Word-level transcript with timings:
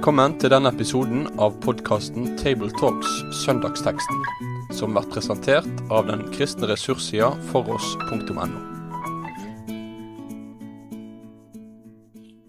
Velkommen 0.00 0.38
til 0.40 0.48
denne 0.48 0.70
episoden 0.72 1.26
av 1.44 1.58
podkasten 1.60 2.30
Tabletalks 2.40 3.18
Søndagsteksten, 3.42 4.22
som 4.72 4.94
blir 4.96 5.04
presentert 5.12 5.82
av 5.92 6.06
den 6.08 6.22
kristne 6.32 6.70
ressurssida 6.70 7.28
foross.no. 7.50 8.46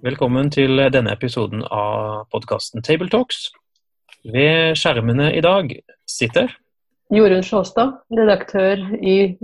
Velkommen 0.08 0.54
til 0.56 0.80
denne 0.96 1.12
episoden 1.12 1.68
av 1.68 2.24
podkasten 2.32 2.88
Tabletalks. 2.88 3.50
Ved 4.24 4.80
skjermene 4.80 5.34
i 5.36 5.44
dag 5.44 5.76
sitter 6.08 6.56
Jorunn 7.12 7.44
Sjåstad, 7.44 7.98
redaktør 8.16 8.96
i 8.96 9.36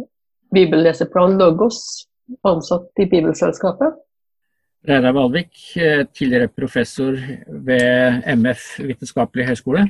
Bibelleseplan 0.55 1.35
Logos, 1.43 2.07
ansatt 2.47 3.03
i 3.03 3.11
Bibelselskapet. 3.11 3.99
Reidar 4.87 5.15
Valvik, 5.17 5.51
eh, 5.75 6.05
tidligere 6.13 6.47
professor 6.47 7.17
ved 7.47 8.21
MF 8.37 8.79
vitenskapelig 8.79 9.47
høgskole. 9.47 9.87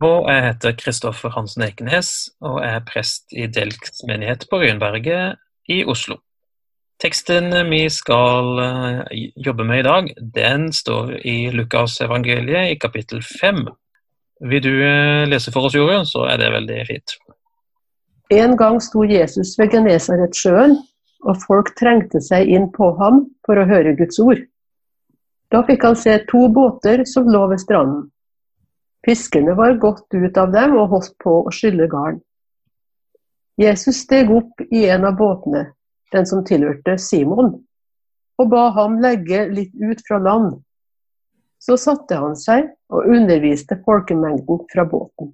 Og 0.00 0.28
jeg 0.30 0.44
heter 0.44 0.76
Kristoffer 0.78 1.32
Hansen 1.34 1.62
Ekenes 1.66 2.30
og 2.40 2.60
er 2.62 2.82
prest 2.86 3.32
i 3.34 3.46
Delks 3.46 4.04
menighet 4.06 4.46
på 4.50 4.60
Ryenberget 4.60 5.38
i 5.68 5.84
Oslo. 5.84 6.20
Teksten 7.02 7.50
vi 7.70 7.84
skal 7.90 8.58
eh, 8.62 9.18
jobbe 9.46 9.64
med 9.64 9.80
i 9.80 9.86
dag, 9.86 10.10
den 10.34 10.72
står 10.72 11.12
i 11.22 11.50
Lukasevangeliet 11.54 12.72
i 12.72 12.78
kapittel 12.78 13.22
5. 13.22 13.64
Vil 14.50 14.62
du 14.62 14.72
eh, 14.82 15.26
lese 15.30 15.54
for 15.54 15.66
oss, 15.66 15.74
Jorunn, 15.78 16.06
så 16.06 16.26
er 16.30 16.38
det 16.42 16.52
veldig 16.54 16.78
fint. 16.90 17.18
En 18.34 18.56
gang 18.58 18.78
sto 18.82 19.06
Jesus 19.08 19.54
ved 19.58 19.70
Genesaretsjøen 19.72 20.76
og 21.26 21.40
folk 21.42 21.72
trengte 21.78 22.20
seg 22.22 22.48
inn 22.48 22.68
på 22.74 22.92
ham 23.00 23.24
for 23.46 23.58
å 23.58 23.66
høre 23.68 23.96
Guds 23.98 24.20
ord. 24.22 24.44
Da 25.50 25.62
fikk 25.66 25.86
han 25.86 25.96
se 25.96 26.18
to 26.28 26.46
båter 26.52 27.04
som 27.08 27.28
lå 27.32 27.46
ved 27.50 27.62
stranden. 27.62 28.06
Fiskerne 29.06 29.54
var 29.56 29.78
gått 29.80 30.14
ut 30.14 30.36
av 30.36 30.52
dem 30.52 30.76
og 30.76 30.90
holdt 30.92 31.14
på 31.22 31.38
å 31.46 31.54
skylle 31.54 31.88
garn. 31.88 32.20
Jesus 33.58 34.02
steg 34.04 34.30
opp 34.30 34.60
i 34.70 34.84
en 34.86 35.06
av 35.08 35.16
båtene, 35.18 35.64
den 36.12 36.26
som 36.26 36.44
tilhørte 36.46 36.98
Simon, 37.02 37.56
og 38.38 38.50
ba 38.52 38.68
ham 38.76 39.00
legge 39.02 39.46
litt 39.50 39.74
ut 39.74 40.02
fra 40.06 40.20
land. 40.22 40.60
Så 41.58 41.74
satte 41.80 42.20
han 42.20 42.36
seg 42.38 42.68
og 42.94 43.08
underviste 43.10 43.80
folkemengden 43.86 44.62
fra 44.70 44.84
båten. 44.86 45.32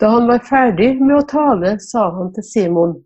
Da 0.00 0.10
han 0.12 0.26
var 0.28 0.42
ferdig 0.44 0.96
med 1.00 1.14
å 1.20 1.28
tale, 1.28 1.76
sa 1.80 2.10
han 2.16 2.32
til 2.34 2.44
Simon, 2.44 2.96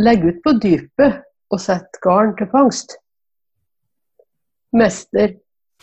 Legg 0.00 0.24
ut 0.24 0.42
på 0.44 0.54
dypet 0.56 1.20
og 1.52 1.60
sett 1.60 2.00
garn 2.04 2.32
til 2.38 2.48
fangst. 2.52 2.96
Mester, 4.72 5.34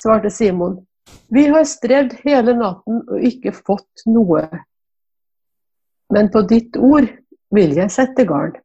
svarte 0.02 0.32
Simon, 0.34 0.80
vi 1.30 1.46
har 1.48 1.66
strevd 1.70 2.16
hele 2.24 2.56
natten 2.58 3.04
og 3.06 3.26
ikke 3.26 3.54
fått 3.54 4.06
noe. 4.10 4.48
Men 6.10 6.32
på 6.34 6.42
ditt 6.50 6.78
ord 6.78 7.06
vil 7.54 7.76
jeg 7.78 7.94
sette 7.94 8.26
garn. 8.30 8.56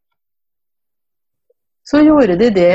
Så 1.84 2.00
gjorde 2.00 2.38
de 2.40 2.48
det, 2.54 2.74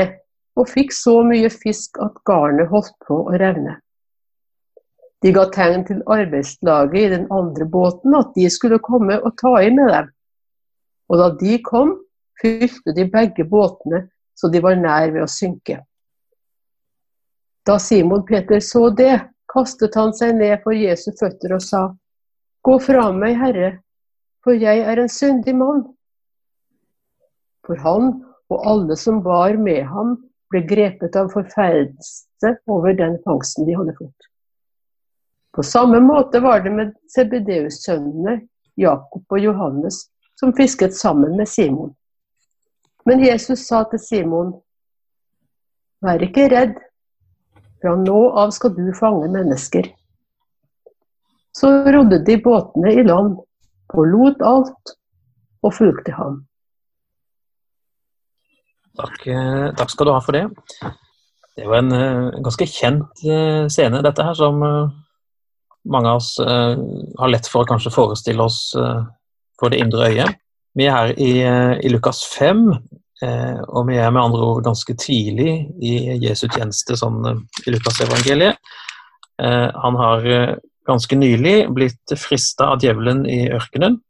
og 0.58 0.68
fikk 0.70 0.92
så 0.94 1.20
mye 1.26 1.50
fisk 1.50 1.98
at 2.02 2.18
garnet 2.26 2.70
holdt 2.70 2.94
på 3.06 3.16
å 3.24 3.38
revne. 3.38 3.78
De 5.20 5.32
ga 5.36 5.46
tegn 5.52 5.82
til 5.88 6.04
arbeidslaget 6.08 7.00
i 7.00 7.10
den 7.12 7.26
andre 7.34 7.66
båten 7.68 8.14
at 8.16 8.30
de 8.36 8.46
skulle 8.50 8.80
komme 8.82 9.18
og 9.20 9.34
ta 9.40 9.56
i 9.60 9.72
med 9.74 9.90
dem. 9.92 10.08
Og 11.10 11.20
da 11.20 11.28
de 11.40 11.58
kom, 11.66 11.96
fylte 12.40 12.94
de 12.96 13.06
begge 13.10 13.44
båtene 13.44 14.06
så 14.40 14.48
de 14.48 14.60
var 14.64 14.78
nær 14.80 15.10
ved 15.12 15.24
å 15.24 15.28
synke. 15.28 15.82
Da 17.68 17.76
Simon 17.82 18.24
Peter 18.24 18.62
så 18.64 18.88
det, 18.96 19.18
kastet 19.52 19.96
han 19.98 20.14
seg 20.16 20.36
ned 20.38 20.62
for 20.64 20.72
Jesu 20.72 21.10
føtter 21.18 21.56
og 21.58 21.64
sa, 21.64 21.82
Gå 22.64 22.76
fra 22.84 23.06
meg, 23.16 23.36
Herre, 23.40 23.70
for 24.44 24.56
jeg 24.56 24.82
er 24.84 25.00
en 25.00 25.12
syndig 25.12 25.54
mann. 25.56 25.84
For 27.64 27.80
han 27.84 28.10
og 28.50 28.66
alle 28.68 28.96
som 28.96 29.20
var 29.24 29.56
med 29.60 29.84
ham, 29.88 30.16
ble 30.50 30.64
grepet 30.66 31.16
av 31.16 31.30
forferdelse 31.32 32.56
over 32.68 32.96
den 32.98 33.16
fangsten 33.26 33.68
de 33.68 33.76
hadde 33.78 33.94
fått. 34.00 34.28
På 35.54 35.62
samme 35.66 36.00
måte 36.02 36.40
var 36.42 36.64
det 36.64 36.72
med 36.74 36.92
Sebedeus-sønnene 37.12 38.40
Jakob 38.80 39.24
og 39.30 39.40
Johannes, 39.44 40.06
som 40.40 40.54
fisket 40.56 40.96
sammen 40.96 41.36
med 41.38 41.48
Simon. 41.48 41.92
Men 43.10 43.24
Jesus 43.24 43.64
sa 43.66 43.80
til 43.90 43.98
Simon, 43.98 44.52
vær 46.04 46.22
ikke 46.22 46.44
redd, 46.52 46.76
fra 47.82 47.96
nå 47.98 48.18
av 48.38 48.52
skal 48.54 48.70
du 48.76 48.84
fange 48.94 49.26
mennesker. 49.32 49.88
Så 51.56 51.72
rodde 51.90 52.20
de 52.28 52.36
båtene 52.44 52.92
i 52.94 53.02
land, 53.02 53.32
forlot 53.90 54.44
alt 54.46 54.92
og 55.66 55.74
fulgte 55.74 56.14
ham. 56.14 56.36
Takk, 59.00 59.26
eh, 59.26 59.66
takk, 59.80 59.90
skal 59.90 60.06
du 60.06 60.12
ha 60.14 60.20
for 60.22 60.38
det. 60.38 60.44
Det 61.58 61.66
var 61.66 61.80
jo 61.80 61.82
en 61.82 61.96
uh, 61.96 62.38
ganske 62.44 62.68
kjent 62.70 63.24
uh, 63.26 63.66
scene, 63.66 64.04
dette 64.06 64.22
her, 64.22 64.38
som 64.38 64.62
mange 64.62 66.12
av 66.12 66.20
oss 66.20 66.36
har 66.38 67.30
lett 67.32 67.48
for 67.48 67.64
å 67.64 67.68
kanskje 67.72 67.90
forestille 67.90 68.44
oss 68.44 68.58
for 68.76 69.72
det 69.72 69.80
indre 69.80 70.10
øyet. 70.12 70.36
Vi 70.78 70.86
er 70.86 70.94
her 70.94 71.14
i, 71.18 71.30
i 71.82 71.90
Lukas 71.90 72.22
5, 72.38 72.68
eh, 72.70 72.99
og 73.20 73.88
vi 73.88 73.98
er 74.00 74.12
med 74.14 74.22
andre 74.22 74.46
ord 74.48 74.62
ganske 74.64 74.94
tidlig 74.96 75.52
i 75.84 76.16
Jesu 76.22 76.46
tjeneste 76.48 76.96
sånn, 76.96 77.18
eh, 77.28 77.42
i 77.66 77.74
Lukasevangeliet. 77.74 78.56
Eh, 79.42 79.70
han 79.74 79.96
har 79.96 80.26
eh, 80.26 80.56
ganske 80.86 81.16
nylig 81.16 81.68
blitt 81.74 82.14
frista 82.18 82.72
av 82.74 82.82
djevelen 82.82 83.24
i 83.28 83.48
ørkenen. 83.52 84.00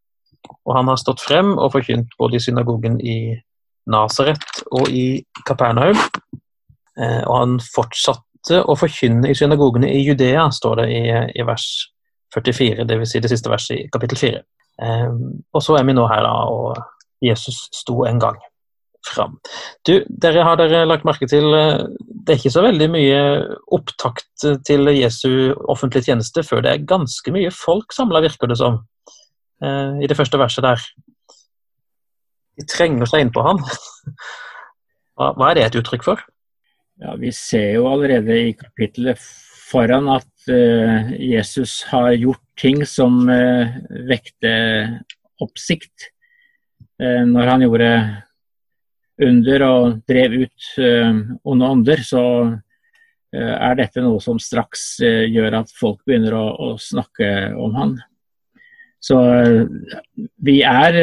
Og 0.67 0.75
han 0.75 0.89
har 0.91 0.99
stått 1.01 1.23
frem 1.23 1.53
og 1.59 1.73
forkynt 1.75 2.17
både 2.19 2.39
i 2.39 2.43
synagogen 2.43 2.99
i 3.01 3.19
Nasaret 3.91 4.63
og 4.71 4.91
i 4.91 5.23
Kapernaum. 5.47 5.99
Eh, 6.99 7.23
og 7.27 7.35
han 7.37 7.59
fortsatte 7.63 8.63
å 8.65 8.77
forkynne 8.79 9.31
i 9.31 9.37
synagogene 9.37 9.91
i 9.93 10.01
Judea, 10.07 10.49
står 10.55 10.83
det 10.83 10.87
i, 10.97 11.03
i 11.37 11.47
vers 11.47 11.67
44, 12.35 12.87
dvs. 12.89 13.13
Si 13.13 13.23
det 13.23 13.31
siste 13.33 13.53
verset 13.53 13.77
i 13.77 13.89
kapittel 13.93 14.19
4. 14.19 14.41
Ehm, 14.81 15.19
og 15.53 15.63
så 15.63 15.77
er 15.77 15.85
vi 15.85 15.95
nå 15.97 16.07
her, 16.09 16.25
da, 16.25 16.33
og 16.49 16.79
Jesus 17.21 17.67
sto 17.77 18.07
en 18.09 18.21
gang 18.23 18.39
fram. 19.07 19.39
Du, 19.87 20.01
dere 20.09 20.45
har 20.47 20.59
dere 20.61 20.85
lagt 20.89 21.07
merke 21.09 21.29
til 21.31 21.47
eh, 21.57 21.87
Det 22.01 22.35
er 22.35 22.41
ikke 22.41 22.53
så 22.53 22.65
veldig 22.65 22.89
mye 22.93 23.21
opptakt 23.73 24.45
til 24.67 24.91
Jesu 24.93 25.55
offentlige 25.73 26.11
tjeneste 26.11 26.45
før 26.47 26.65
det 26.65 26.75
er 26.75 26.89
ganske 26.89 27.33
mye 27.35 27.53
folk 27.55 27.95
samla, 27.97 28.23
virker 28.25 28.51
det 28.51 28.59
som, 28.61 28.83
eh, 29.65 30.03
i 30.05 30.11
det 30.11 30.19
første 30.19 30.41
verset 30.41 30.67
der. 30.67 30.85
De 32.61 32.67
trenger 32.69 33.09
seg 33.09 33.25
innpå 33.25 33.45
han. 33.47 33.63
Hva 35.21 35.51
er 35.51 35.59
det 35.59 35.67
et 35.67 35.81
uttrykk 35.81 36.05
for? 36.07 36.23
Ja, 37.01 37.15
Vi 37.17 37.33
ser 37.33 37.75
jo 37.79 37.89
allerede 37.89 38.37
i 38.37 38.53
kapittelet 38.57 39.21
foran 39.71 40.09
at 40.13 40.51
uh, 40.51 41.13
Jesus 41.17 41.83
har 41.89 42.11
gjort 42.19 42.43
ting 42.61 42.83
som 42.89 43.23
uh, 43.29 43.71
vekte 44.09 44.53
oppsikt. 45.41 46.11
Uh, 47.01 47.25
når 47.29 47.53
han 47.53 47.65
gjorde 47.65 47.93
under 49.27 49.63
og 49.67 49.97
drev 50.09 50.35
ut 50.47 50.69
onde 51.45 51.71
ånder, 51.77 52.03
så 52.05 52.23
er 53.31 53.77
dette 53.79 54.03
noe 54.03 54.19
som 54.23 54.41
straks 54.43 54.99
gjør 55.01 55.61
at 55.61 55.75
folk 55.77 56.01
begynner 56.09 56.35
å, 56.35 56.47
å 56.51 56.69
snakke 56.83 57.29
om 57.55 57.77
han. 57.79 57.93
Så 59.01 59.17
vi 60.45 60.57
er 60.67 60.99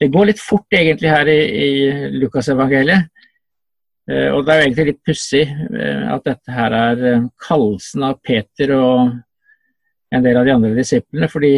Det 0.00 0.08
går 0.12 0.32
litt 0.32 0.42
fort 0.42 0.74
egentlig 0.74 1.12
her 1.12 1.30
i, 1.30 1.38
i 1.66 1.70
Lukasevangeliet. 2.18 3.12
Eh, 4.10 4.30
og 4.30 4.44
Det 4.46 4.52
er 4.52 4.60
jo 4.60 4.66
egentlig 4.66 4.86
litt 4.92 5.06
pussig 5.06 5.44
eh, 5.50 6.02
at 6.14 6.26
dette 6.26 6.54
her 6.54 6.74
er 6.78 7.00
eh, 7.10 7.24
kallelsen 7.42 8.04
av 8.06 8.20
Peter 8.22 8.72
og 8.76 9.16
en 10.14 10.22
del 10.22 10.38
av 10.38 10.46
de 10.46 10.54
andre 10.54 10.74
disiplene. 10.76 11.28
fordi 11.28 11.54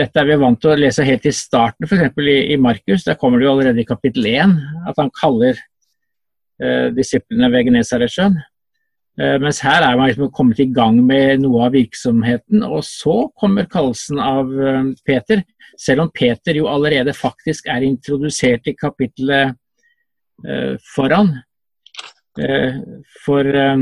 dette 0.00 0.20
er 0.20 0.28
vi 0.30 0.38
vant 0.40 0.60
til 0.60 0.72
å 0.72 0.78
lese 0.78 1.04
helt 1.06 1.26
i 1.28 1.32
starten, 1.34 1.86
f.eks. 1.86 2.16
I, 2.20 2.36
i 2.54 2.60
Markus. 2.60 3.04
Der 3.06 3.18
kommer 3.20 3.40
det 3.40 3.46
jo 3.46 3.52
allerede 3.54 3.82
i 3.82 3.88
kapittel 3.88 4.26
1 4.30 4.56
at 4.90 5.00
han 5.00 5.12
kaller 5.16 5.58
eh, 6.62 6.88
disiplene 6.96 7.50
ved 7.52 7.68
Genesaretsjøen. 7.68 8.38
Eh, 9.20 9.36
mens 9.42 9.60
her 9.64 9.84
er 9.84 9.98
man 10.00 10.10
liksom 10.10 10.32
kommet 10.36 10.62
i 10.62 10.70
gang 10.72 11.02
med 11.04 11.44
noe 11.44 11.66
av 11.68 11.76
virksomheten, 11.76 12.64
og 12.66 12.82
så 12.88 13.22
kommer 13.38 13.68
kallelsen 13.70 14.22
av 14.24 14.50
eh, 14.56 14.90
Peter. 15.06 15.44
Selv 15.80 16.06
om 16.06 16.14
Peter 16.14 16.56
jo 16.58 16.70
allerede 16.72 17.14
faktisk 17.16 17.70
er 17.70 17.86
introdusert 17.86 18.66
i 18.68 18.76
kapittelet 18.76 19.56
foran. 20.94 21.34
Eh, 22.38 22.74
for 23.24 23.44
eh, 23.44 23.76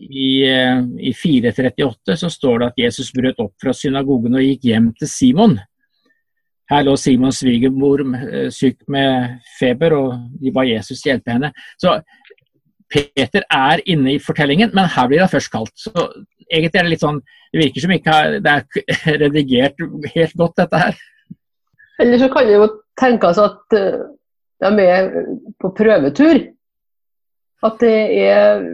i, 0.00 0.42
eh, 0.48 0.80
i 0.98 1.12
438 1.14 2.16
så 2.16 2.30
står 2.30 2.58
det 2.58 2.66
at 2.66 2.82
Jesus 2.86 3.12
brøt 3.14 3.40
opp 3.42 3.54
fra 3.62 3.74
synagogen 3.76 4.34
og 4.34 4.44
gikk 4.44 4.68
hjem 4.70 4.90
til 4.98 5.10
Simon. 5.10 5.56
Her 6.70 6.84
lå 6.86 6.96
Simons 6.96 7.42
svigermor 7.42 8.00
syk 8.54 8.78
med 8.88 9.40
feber, 9.58 9.92
og 9.92 10.14
de 10.40 10.52
ba 10.54 10.64
Jesus 10.64 11.02
hjelpe 11.04 11.34
henne. 11.34 11.50
Så 11.76 11.98
Peter 12.94 13.44
er 13.50 13.82
inne 13.90 14.14
i 14.14 14.22
fortellingen, 14.22 14.70
men 14.74 14.88
her 14.90 15.08
blir 15.10 15.24
han 15.24 15.32
først 15.32 15.52
kalt. 15.52 15.74
Så 15.76 15.92
egentlig 16.50 16.80
er 16.80 16.86
det 16.86 16.94
litt 16.94 17.04
sånn 17.04 17.22
Det 17.54 17.60
virker 17.60 17.84
som 17.84 17.92
ikke 17.94 18.14
det 18.42 18.50
er 18.50 19.18
redigert 19.22 19.82
helt 20.16 20.32
godt, 20.34 20.56
dette 20.58 20.78
her. 20.80 20.96
Eller 22.02 22.18
så 22.18 22.26
kan 22.32 22.48
det 22.48 22.56
jo 22.56 22.64
tenkes 22.98 23.38
at 23.38 23.76
eh, 23.78 24.00
de 24.64 24.86
er 24.90 25.06
på 25.62 25.70
prøvetur. 25.76 26.40
At 27.62 27.78
det 27.78 27.94
er 28.24 28.64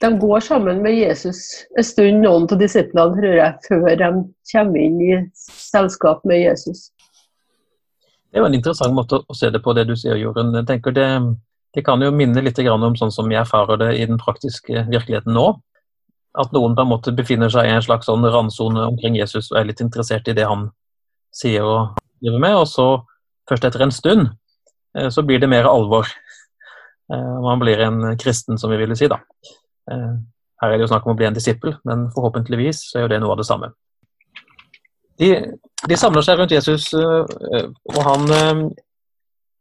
De 0.00 0.18
går 0.18 0.40
sammen 0.40 0.82
med 0.82 0.94
Jesus 0.96 1.66
en 1.76 1.84
stund, 1.84 2.22
noen 2.24 2.46
av 2.48 2.60
disiplene, 2.60 3.12
tror 3.18 3.36
jeg, 3.36 3.56
før 3.68 3.98
de 4.00 4.08
kommer 4.52 4.80
inn 4.80 5.00
i 5.04 5.12
selskap 5.36 6.24
med 6.24 6.40
Jesus. 6.40 6.88
Det 8.30 8.38
er 8.38 8.44
jo 8.44 8.48
en 8.48 8.56
interessant 8.56 8.94
måte 8.96 9.20
å 9.20 9.36
se 9.36 9.50
det 9.52 9.60
på, 9.60 9.74
det 9.76 9.84
du 9.90 9.96
sier, 9.98 10.16
Jorunn. 10.16 10.54
Jeg 10.56 10.68
tenker 10.70 10.94
det, 10.96 11.08
det 11.76 11.84
kan 11.84 12.00
jo 12.00 12.12
minne 12.14 12.40
litt 12.46 12.58
om 12.62 12.96
sånn 12.96 13.12
som 13.12 13.28
vi 13.28 13.36
erfarer 13.36 13.80
det 13.82 13.90
i 13.98 14.06
den 14.06 14.20
praktiske 14.22 14.86
virkeligheten 14.88 15.36
nå. 15.36 15.48
At 16.38 16.52
noen 16.54 16.76
på 16.78 16.86
en 16.86 16.92
måte 16.92 17.12
befinner 17.12 17.50
seg 17.52 17.66
i 17.66 17.74
en 17.74 17.82
slags 17.82 18.06
sånn 18.06 18.24
randsone 18.24 18.86
omkring 18.86 19.18
Jesus 19.18 19.50
og 19.50 19.58
er 19.58 19.68
litt 19.68 19.82
interessert 19.82 20.30
i 20.30 20.36
det 20.38 20.46
han 20.46 20.68
sier 21.34 21.66
og 21.66 21.98
driver 22.22 22.44
med, 22.46 22.56
og 22.56 22.68
så 22.70 22.86
først 23.50 23.66
etter 23.66 23.82
en 23.82 23.92
stund 23.94 24.28
eh, 24.96 25.10
så 25.10 25.26
blir 25.26 25.42
det 25.42 25.50
mer 25.50 25.66
alvor. 25.68 26.06
Eh, 27.12 27.34
man 27.42 27.58
blir 27.58 27.82
en 27.82 28.14
kristen, 28.18 28.58
som 28.62 28.70
vi 28.70 28.78
ville 28.78 28.96
si, 28.96 29.10
da. 29.10 29.18
Eh, 29.90 30.12
her 30.60 30.72
er 30.72 30.76
det 30.76 30.84
jo 30.84 30.90
snakk 30.92 31.06
om 31.06 31.14
å 31.14 31.18
bli 31.18 31.28
en 31.28 31.36
disippel, 31.36 31.76
men 31.88 32.08
forhåpentligvis 32.14 32.84
så 32.90 32.98
er 32.98 33.06
jo 33.06 33.12
det 33.12 33.20
noe 33.22 33.34
av 33.34 33.40
det 33.40 33.48
samme. 33.48 33.72
De, 35.20 35.30
de 35.88 35.98
samler 36.00 36.24
seg 36.24 36.38
rundt 36.40 36.52
Jesus, 36.54 36.86
og 36.96 37.98
han 38.06 38.70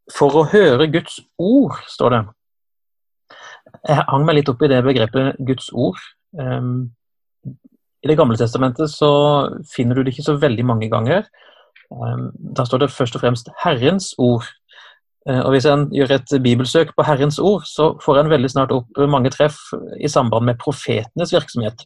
For 0.09 0.33
å 0.39 0.45
høre 0.49 0.87
Guds 0.89 1.19
ord, 1.37 1.75
står 1.85 2.13
det. 2.15 2.21
Jeg 3.85 4.05
hang 4.07 4.23
meg 4.25 4.39
litt 4.39 4.49
opp 4.49 4.63
i 4.65 4.69
det 4.71 4.79
begrepet 4.81 5.37
Guds 5.45 5.67
ord. 5.77 5.99
I 7.99 8.07
Det 8.07 8.15
gamle 8.17 8.39
testamentet 8.39 8.89
så 8.89 9.11
finner 9.69 9.95
du 9.95 10.03
det 10.03 10.15
ikke 10.15 10.25
så 10.31 10.37
veldig 10.39 10.65
mange 10.65 10.89
ganger. 10.89 11.27
Da 11.89 12.65
står 12.65 12.85
det 12.85 12.93
først 12.95 13.17
og 13.17 13.23
fremst 13.23 13.51
Herrens 13.63 14.13
ord. 14.17 14.47
Eh, 15.29 15.39
og 15.43 15.53
Hvis 15.53 15.67
en 15.69 15.87
gjør 15.93 16.15
et 16.17 16.33
bibelsøk 16.43 16.95
på 16.95 17.05
Herrens 17.05 17.39
ord, 17.39 17.67
så 17.69 17.93
får 18.03 18.23
en 18.23 18.33
veldig 18.33 18.51
snart 18.51 18.73
opp 18.75 18.99
mange 19.11 19.31
treff 19.33 19.59
i 19.99 20.09
samband 20.09 20.47
med 20.47 20.59
profetenes 20.61 21.33
virksomhet. 21.35 21.85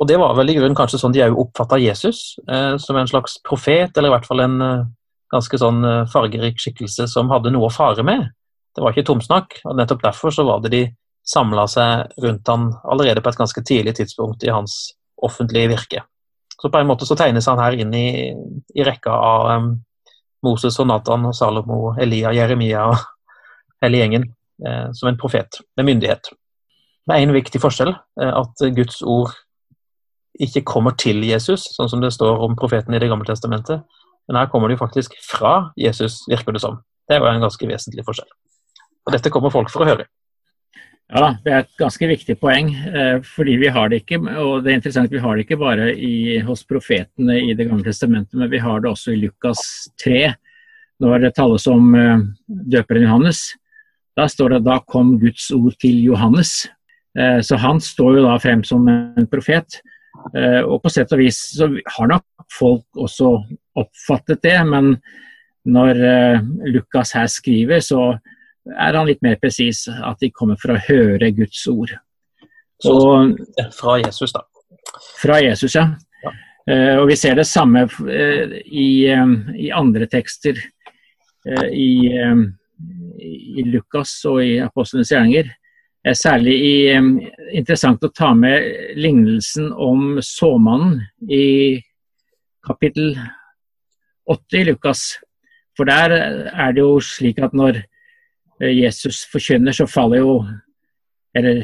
Og 0.00 0.08
Det 0.08 0.16
var 0.18 0.34
vel 0.34 0.50
i 0.50 0.56
grunnen 0.56 0.76
kanskje 0.76 1.02
sånn 1.02 1.12
de 1.12 1.24
òg 1.26 1.36
oppfatta 1.36 1.80
Jesus, 1.80 2.38
eh, 2.48 2.76
som 2.78 2.96
en 2.96 3.10
slags 3.10 3.38
profet, 3.44 3.96
eller 3.96 4.08
i 4.08 4.14
hvert 4.14 4.26
fall 4.26 4.40
en 4.40 4.60
eh, 4.62 4.86
ganske 5.30 5.58
sånn 5.62 5.84
fargerik 6.10 6.56
skikkelse 6.58 7.06
som 7.06 7.28
hadde 7.30 7.52
noe 7.54 7.68
å 7.68 7.70
fare 7.70 8.02
med. 8.02 8.32
Det 8.74 8.82
var 8.82 8.90
ikke 8.90 9.06
tomsnakk, 9.06 9.60
og 9.64 9.76
nettopp 9.78 10.02
derfor 10.02 10.34
så 10.34 10.42
var 10.42 10.64
det 10.64 10.72
de 10.74 10.80
samla 11.22 11.68
seg 11.70 12.16
rundt 12.24 12.48
han 12.48 12.72
allerede 12.82 13.22
på 13.22 13.30
et 13.30 13.38
ganske 13.38 13.62
tidlig 13.62 13.94
tidspunkt 13.98 14.42
i 14.42 14.50
hans 14.50 14.96
offentlige 15.22 15.70
virke. 15.70 16.02
Så 16.60 16.68
på 16.68 16.80
en 16.80 16.88
måte 16.88 17.06
så 17.06 17.14
tegnes 17.14 17.46
han 17.46 17.60
her 17.62 17.76
inn 17.78 17.94
i, 17.94 18.32
i 18.74 18.84
rekka 18.84 19.12
av 19.14 19.50
um, 19.54 19.70
Moses 20.46 20.78
og 20.80 20.88
Nathan 20.88 21.26
og 21.28 21.34
Salomo, 21.36 21.94
Elia, 22.00 22.32
Jeremia 22.36 22.86
og 22.92 22.98
hele 23.84 24.02
gjengen 24.02 24.26
eh, 24.66 24.88
som 24.96 25.10
en 25.10 25.20
profet 25.20 25.60
med 25.76 25.88
myndighet. 25.88 26.32
Med 27.08 27.22
én 27.22 27.34
viktig 27.34 27.60
forskjell, 27.62 27.92
eh, 28.22 28.34
at 28.42 28.66
Guds 28.76 29.02
ord 29.02 29.34
ikke 30.40 30.64
kommer 30.64 30.94
til 30.96 31.20
Jesus, 31.26 31.66
sånn 31.74 31.90
som 31.90 32.00
det 32.00 32.12
står 32.14 32.40
om 32.40 32.56
profeten 32.56 32.94
i 32.94 33.00
Det 33.02 33.10
gamle 33.10 33.28
testamentet, 33.28 33.82
men 34.28 34.38
her 34.38 34.48
kommer 34.48 34.68
det 34.70 34.78
jo 34.78 34.84
faktisk 34.84 35.16
fra 35.26 35.72
Jesus, 35.76 36.22
virker 36.30 36.54
det 36.54 36.62
som. 36.62 36.78
Det 37.08 37.18
jo 37.18 37.26
en 37.26 37.42
ganske 37.42 37.66
vesentlig 37.66 38.04
forskjell. 38.06 38.28
Og 39.06 39.14
dette 39.16 39.32
kommer 39.34 39.50
folk 39.50 39.72
for 39.72 39.82
å 39.82 39.88
høre. 39.88 40.06
Ja, 41.10 41.32
det 41.42 41.50
er 41.50 41.64
et 41.64 41.72
ganske 41.80 42.06
viktig 42.06 42.36
poeng. 42.38 42.68
Eh, 42.70 43.16
fordi 43.26 43.56
vi 43.58 43.70
har 43.74 43.90
det 43.90 44.04
ikke, 44.04 44.20
og 44.38 44.62
det 44.62 44.70
er 44.70 44.78
interessant, 44.78 45.10
vi 45.10 45.22
har 45.22 45.34
det 45.34 45.46
ikke 45.46 45.58
bare 45.58 45.88
i, 45.90 46.38
hos 46.46 46.62
profetene 46.68 47.40
i 47.48 47.54
Det 47.58 47.66
gamle 47.66 47.84
testamentet, 47.84 48.36
men 48.38 48.50
vi 48.50 48.60
har 48.62 48.80
det 48.80 48.90
også 48.92 49.16
i 49.16 49.18
Lukas 49.24 49.90
3, 50.02 50.30
når 51.02 51.24
det 51.24 51.34
tales 51.34 51.66
om 51.66 51.94
eh, 51.98 52.22
døperen 52.46 53.08
Johannes. 53.08 53.42
Da 54.16 54.28
står 54.30 54.54
det 54.54 54.64
da 54.68 54.78
kom 54.86 55.16
Guds 55.18 55.50
ord 55.50 55.74
til 55.82 55.98
Johannes. 56.04 56.68
Eh, 57.18 57.40
så 57.42 57.58
han 57.58 57.82
står 57.82 58.20
jo 58.20 58.26
da 58.28 58.38
frem 58.38 58.62
som 58.62 58.86
en 58.88 59.30
profet. 59.30 59.82
Og 60.20 60.82
på 60.82 60.90
sett 60.92 61.12
og 61.14 61.20
vis 61.22 61.38
så 61.56 61.64
har 61.70 62.08
nok 62.10 62.24
folk 62.52 62.98
også 62.98 63.30
oppfattet 63.78 64.42
det, 64.44 64.58
men 64.68 64.90
når 65.64 65.96
Lukas 66.68 67.14
her 67.16 67.30
skriver, 67.30 67.80
så 67.80 68.18
er 68.76 68.96
han 68.98 69.08
litt 69.08 69.22
mer 69.24 69.38
presis, 69.40 69.86
at 69.88 70.20
de 70.22 70.30
kommer 70.34 70.58
for 70.60 70.74
å 70.74 70.82
høre 70.88 71.32
Guds 71.36 71.62
ord. 71.70 71.92
Så, 72.80 72.94
fra 73.76 73.98
Jesus, 74.00 74.32
da. 74.32 74.44
Fra 75.20 75.40
Jesus, 75.42 75.74
ja. 75.76 75.86
ja. 76.24 76.32
Uh, 76.70 77.00
og 77.02 77.10
vi 77.10 77.18
ser 77.18 77.36
det 77.36 77.48
samme 77.48 77.84
uh, 77.86 78.56
i, 78.64 78.90
um, 79.12 79.34
i, 79.52 79.68
andre 79.74 80.08
tekster 80.10 80.56
uh, 80.56 81.66
i, 81.68 82.08
um, 82.24 82.46
i, 83.20 83.64
Lukas 83.68 84.14
og 84.30 84.40
i 84.44 84.54
Apostlenes 84.64 85.12
gjerninger. 85.12 85.50
Det 86.00 86.14
er 86.14 86.16
særlig 86.16 86.56
i, 86.64 86.74
um, 86.96 87.12
interessant 87.52 88.04
å 88.06 88.12
ta 88.16 88.32
med 88.36 88.96
lignelsen 88.96 89.68
om 89.72 90.20
såmannen 90.24 91.02
i 91.28 91.80
kapittel 92.64 93.12
8 94.30 94.60
i 94.62 94.66
Lukas. 94.70 95.04
For 95.76 95.88
der 95.88 96.12
er 96.50 96.72
det 96.76 96.82
jo 96.82 96.96
slik 97.04 97.40
at 97.44 97.52
når 97.56 97.82
Jesus 98.60 99.22
forkynner, 99.32 99.72
så 99.72 99.86
faller 99.88 100.20
jo 100.20 100.34
Eller 101.34 101.62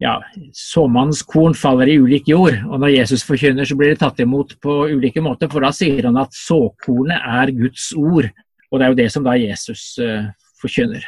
ja, 0.00 0.14
såmannens 0.54 1.20
korn 1.28 1.54
faller 1.54 1.90
i 1.90 1.98
ulik 2.00 2.28
jord. 2.30 2.56
Og 2.70 2.80
når 2.80 2.94
Jesus 2.94 3.24
forkynner, 3.26 3.66
så 3.68 3.76
blir 3.76 3.90
det 3.92 4.00
tatt 4.00 4.20
imot 4.22 4.54
på 4.62 4.76
ulike 4.94 5.20
måter. 5.20 5.50
For 5.52 5.60
da 5.60 5.72
sier 5.76 6.06
han 6.08 6.16
at 6.20 6.32
såkornet 6.32 7.18
er 7.20 7.52
Guds 7.58 7.90
ord. 7.98 8.30
Og 8.70 8.78
det 8.78 8.86
er 8.86 8.94
jo 8.94 9.00
det 9.02 9.08
som 9.12 9.26
da 9.26 9.34
Jesus 9.36 9.82
uh, 10.00 10.30
forkynner. 10.62 11.04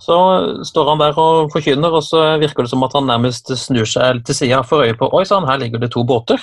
Så 0.00 0.16
står 0.64 0.90
han 0.90 1.02
der 1.02 1.18
og 1.20 1.52
forkynner, 1.52 1.92
og 1.92 2.04
så 2.04 2.22
virker 2.40 2.64
det 2.64 2.72
som 2.72 2.86
at 2.86 2.96
han 2.96 3.08
nærmest 3.08 3.52
snur 3.58 3.88
seg 3.88 4.22
til 4.24 4.36
sida 4.36 4.62
for 4.64 4.84
øye 4.84 4.96
på 4.96 5.08
Oi 5.16 5.24
sann, 5.28 5.48
her 5.48 5.60
ligger 5.60 5.82
det 5.82 5.92
to 5.92 6.04
båter. 6.08 6.40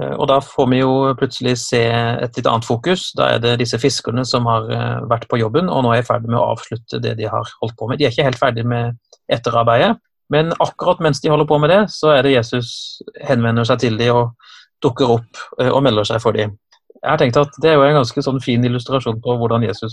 Eh, 0.00 0.14
og 0.18 0.26
da 0.30 0.40
får 0.42 0.68
vi 0.72 0.80
jo 0.80 0.94
plutselig 1.18 1.54
se 1.62 1.82
et 1.86 2.38
litt 2.38 2.48
annet 2.50 2.66
fokus. 2.66 3.10
Da 3.18 3.34
er 3.34 3.42
det 3.42 3.58
disse 3.62 3.78
fiskerne 3.80 4.24
som 4.28 4.48
har 4.50 4.66
eh, 4.72 5.04
vært 5.10 5.28
på 5.30 5.38
jobben 5.40 5.70
og 5.70 5.84
nå 5.86 5.94
er 5.94 6.02
i 6.02 6.06
ferd 6.06 6.26
med 6.26 6.38
å 6.40 6.48
avslutte 6.54 7.02
det 7.02 7.16
de 7.20 7.30
har 7.30 7.54
holdt 7.60 7.78
på 7.78 7.88
med. 7.88 8.00
De 8.00 8.08
er 8.08 8.14
ikke 8.14 8.26
helt 8.26 8.40
ferdig 8.40 8.66
med 8.68 8.98
etterarbeidet, 9.32 9.94
men 10.32 10.52
akkurat 10.60 11.00
mens 11.04 11.22
de 11.22 11.30
holder 11.32 11.48
på 11.48 11.60
med 11.62 11.72
det, 11.72 11.80
så 11.94 12.12
er 12.16 12.26
det 12.26 12.34
Jesus 12.34 13.00
henvender 13.24 13.66
seg 13.68 13.80
til 13.84 13.98
dem 14.00 14.18
og 14.18 14.52
dukker 14.84 15.16
opp 15.18 15.44
eh, 15.60 15.70
og 15.70 15.82
melder 15.86 16.10
seg 16.10 16.22
for 16.24 16.36
dem. 16.36 16.56
Jeg 17.04 17.10
har 17.10 17.20
tenkt 17.20 17.36
at 17.36 17.56
Det 17.60 17.68
er 17.68 17.74
jo 17.76 17.84
en 17.84 17.98
ganske 17.98 18.22
sånn 18.24 18.40
fin 18.40 18.62
illustrasjon 18.64 19.18
på 19.20 19.34
hvordan 19.36 19.64
Jesus 19.66 19.92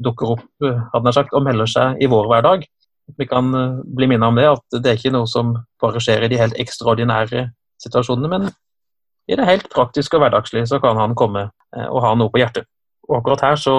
dukker 0.00 0.30
opp 0.32 0.68
hadde 0.94 1.12
sagt, 1.12 1.34
og 1.36 1.44
melder 1.44 1.68
seg 1.68 2.00
i 2.00 2.08
vår 2.08 2.30
hverdag. 2.30 2.62
Vi 3.20 3.26
kan 3.28 3.50
bli 3.84 4.08
minnet 4.08 4.24
om 4.30 4.38
det, 4.38 4.46
at 4.48 4.78
det 4.80 4.88
er 4.88 4.96
ikke 4.96 5.12
noe 5.12 5.28
som 5.28 5.50
bare 5.82 6.00
skjer 6.00 6.24
i 6.24 6.30
de 6.32 6.38
helt 6.40 6.56
ekstraordinære 6.56 7.42
situasjonene, 7.84 8.30
men 8.32 8.48
i 9.28 9.36
det 9.36 9.46
helt 9.46 9.68
praktiske 9.72 10.16
og 10.16 10.24
hverdagslige 10.24 10.68
så 10.70 10.80
kan 10.80 10.96
han 10.96 11.16
komme 11.18 11.48
eh, 11.76 11.88
og 11.88 12.02
ha 12.04 12.14
noe 12.16 12.32
på 12.32 12.40
hjertet. 12.40 12.68
Og 13.08 13.20
akkurat 13.20 13.44
her 13.44 13.60
så 13.60 13.76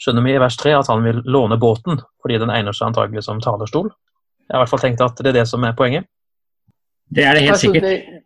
skjønner 0.00 0.26
vi 0.26 0.34
i 0.36 0.42
vers 0.42 0.56
3 0.58 0.74
at 0.78 0.90
han 0.90 1.04
vil 1.06 1.22
låne 1.26 1.58
båten, 1.60 2.00
fordi 2.22 2.38
den 2.42 2.52
egner 2.54 2.74
seg 2.74 2.90
antagelig 2.90 3.24
som 3.26 3.42
talerstol. 3.42 3.90
Jeg 4.48 4.54
har 4.54 4.60
i 4.60 4.62
hvert 4.62 4.72
fall 4.72 4.84
tenkt 4.84 5.04
at 5.04 5.18
det 5.22 5.32
er 5.32 5.40
det 5.40 5.48
som 5.50 5.64
er 5.66 5.74
poenget. 5.78 6.06
Det 7.12 7.24
er 7.26 7.36
det 7.36 7.46
helt 7.46 7.60
sikkert. 7.60 7.86
Det, 7.86 8.22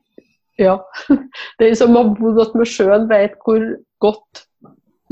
ja. 0.58 0.76
De 1.60 1.70
som 1.76 1.96
har 1.96 2.12
bodd 2.18 2.56
med 2.56 2.70
sjøen, 2.70 3.08
vet 3.10 3.36
hvor 3.44 3.64
godt 4.04 4.44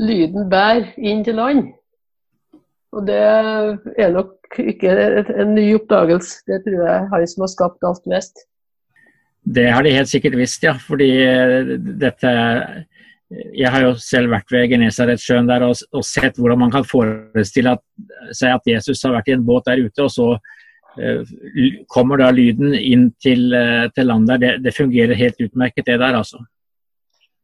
lyden 0.01 0.49
bærer 0.51 0.93
inn 0.97 1.23
til 1.25 1.37
land. 1.39 1.69
Og 2.95 3.05
det 3.07 3.19
er 3.19 4.13
nok 4.13 4.59
ikke 4.61 4.93
en 5.35 5.55
ny 5.57 5.67
oppdagelse. 5.75 6.43
Det 6.47 6.61
tror 6.65 6.83
jeg 6.87 7.07
han 7.11 7.27
som 7.27 7.43
har 7.43 7.51
skapt 7.51 7.87
alt 7.87 8.05
mest. 8.09 8.45
Det 9.45 9.65
har 9.69 9.85
de 9.85 9.93
helt 9.93 10.09
sikkert 10.09 10.37
visst, 10.39 10.63
ja. 10.65 10.73
Fordi 10.81 11.09
eh, 11.21 11.71
dette 12.01 12.33
Jeg 13.57 13.71
har 13.73 13.81
jo 13.81 13.93
selv 13.97 14.29
vært 14.33 14.51
ved 14.53 14.69
Genesaretsjøen 14.69 15.47
der 15.49 15.65
og, 15.65 15.79
og, 15.93 16.03
sett 16.05 16.37
hvordan 16.37 16.59
man 16.61 16.73
kan 16.73 16.85
forestille 16.85 17.73
at, 17.73 17.81
seg 18.37 18.53
at 18.53 18.69
Jesus 18.69 19.01
har 19.03 19.15
vært 19.15 19.31
i 19.31 19.33
en 19.35 19.45
båt 19.45 19.65
der 19.65 19.81
ute, 19.81 20.05
og 20.05 20.11
så 20.13 20.27
uh, 20.37 21.33
kommer 21.91 22.21
da 22.21 22.29
lyden 22.29 22.75
inn 22.77 23.07
til, 23.17 23.49
uh, 23.49 23.89
til 23.97 24.07
land 24.11 24.29
der. 24.29 24.43
Det, 24.43 24.51
det, 24.67 24.75
fungerer 24.77 25.17
helt 25.17 25.41
utmerket, 25.41 25.87
det 25.89 25.97
der, 26.03 26.19
altså. 26.21 26.37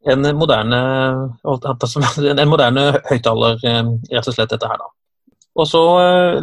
En 0.05 0.21
moderne, 0.37 0.79
en 2.45 2.53
moderne 2.53 2.85
høyttaler, 3.09 3.57
rett 3.65 4.29
og 4.29 4.37
slett, 4.37 4.53
dette 4.53 4.69
her, 4.69 4.85
da. 4.85 4.93
Og 5.57 5.67
så 5.67 5.81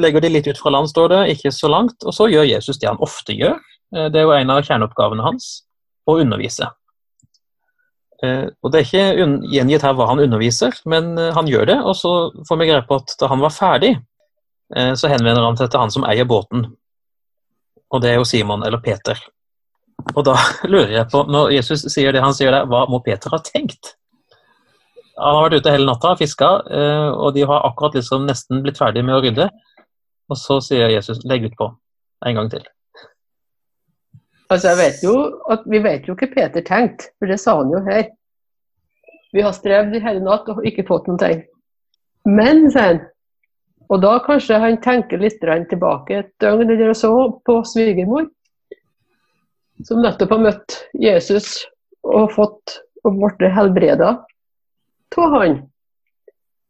legger 0.03 0.27
de 0.27 0.35
litt 0.35 0.51
ut 0.51 0.61
fra 0.61 0.75
land, 0.75 0.91
står 0.91 1.15
det, 1.15 1.25
ikke 1.39 1.55
så 1.55 1.71
langt. 1.73 2.03
Og 2.05 2.13
så 2.13 2.27
gjør 2.29 2.51
Jesus 2.51 2.83
det 2.83 2.91
han 2.91 3.01
ofte 3.07 3.39
gjør. 3.39 3.57
Eh, 3.95 4.09
det 4.13 4.21
er 4.21 4.27
jo 4.27 4.35
en 4.37 4.53
av 4.53 4.65
kjerneoppgavene 4.67 5.25
hans 5.25 5.49
å 6.09 6.19
undervise. 6.23 6.71
Eh, 8.25 8.49
og 8.63 8.73
Det 8.73 8.81
er 8.81 8.87
ikke 8.87 9.29
gjengitt 9.53 9.87
her 9.87 9.97
hva 9.97 10.09
han 10.11 10.23
underviser, 10.25 10.77
men 10.91 11.15
eh, 11.19 11.33
han 11.37 11.49
gjør 11.49 11.71
det. 11.71 11.79
Og 11.85 11.97
så 11.97 12.15
får 12.49 12.61
vi 12.61 12.71
greie 12.71 12.87
på 12.89 13.01
at 13.01 13.17
da 13.21 13.33
han 13.33 13.45
var 13.45 13.55
ferdig, 13.55 13.97
så 14.69 15.09
henvender 15.09 15.41
han 15.41 15.57
seg 15.57 15.71
til 15.73 15.81
han 15.81 15.93
som 15.95 16.05
eier 16.05 16.27
båten. 16.29 16.67
Og 17.89 18.03
det 18.05 18.11
er 18.11 18.19
jo 18.19 18.27
Simon, 18.29 18.61
eller 18.69 18.83
Peter. 18.85 19.17
Og 20.13 20.19
da 20.29 20.35
lurer 20.69 20.93
jeg 20.93 21.09
på, 21.09 21.23
når 21.25 21.55
Jesus 21.55 21.87
sier 21.89 22.13
det 22.13 22.21
han 22.21 22.37
sier 22.37 22.53
der, 22.53 22.69
hva 22.69 22.83
må 22.85 23.01
Peter 23.01 23.33
ha 23.33 23.41
tenkt? 23.41 23.95
Han 25.17 25.39
har 25.39 25.47
vært 25.47 25.63
ute 25.63 25.73
hele 25.73 25.89
natta 25.89 26.13
og 26.13 26.21
fiska, 26.21 26.51
og 27.17 27.33
de 27.39 27.49
har 27.49 27.65
akkurat 27.65 27.97
liksom 27.97 28.29
nesten 28.29 28.61
blitt 28.61 28.77
ferdig 28.77 29.07
med 29.09 29.17
å 29.17 29.23
rydde. 29.25 29.49
Og 30.29 30.37
så 30.37 30.61
sier 30.69 30.93
Jesus 30.93 31.25
'legg 31.25 31.49
utpå' 31.49 31.73
en 32.29 32.37
gang 32.37 32.53
til. 32.53 32.69
Altså, 34.49 34.71
jeg 34.71 34.79
vet 34.79 35.03
jo 35.05 35.15
at 35.53 35.67
Vi 35.69 35.83
vet 35.85 36.09
jo 36.09 36.17
hva 36.17 36.29
Peter 36.33 36.65
tenkte, 36.65 37.13
for 37.19 37.31
det 37.31 37.39
sa 37.41 37.59
han 37.61 37.73
jo 37.73 37.83
her. 37.85 38.09
Vi 39.33 39.45
har 39.45 39.53
strevd 39.53 39.97
i 39.97 40.01
hele 40.01 40.25
natt 40.25 40.49
og 40.49 40.65
ikke 40.65 40.87
fått 40.89 41.09
noen 41.09 41.21
ting. 41.21 41.43
Men, 42.25 42.65
sier 42.73 42.95
han, 42.95 43.01
og 43.89 44.03
da 44.05 44.19
kanskje 44.25 44.61
han 44.61 44.81
tenker 44.85 45.21
litt 45.21 45.41
tilbake 45.41 46.19
et 46.19 46.33
døgn 46.41 46.71
eller 46.71 46.97
så 46.97 47.13
på 47.45 47.61
svigermor, 47.65 48.27
som 49.85 50.03
nettopp 50.03 50.35
har 50.35 50.45
møtt 50.45 50.77
Jesus 50.93 51.65
og 52.05 52.33
fått 52.35 52.81
og 53.05 53.17
blitt 53.17 53.55
helbreda 53.55 54.11
av 55.19 55.35
han. 55.35 55.57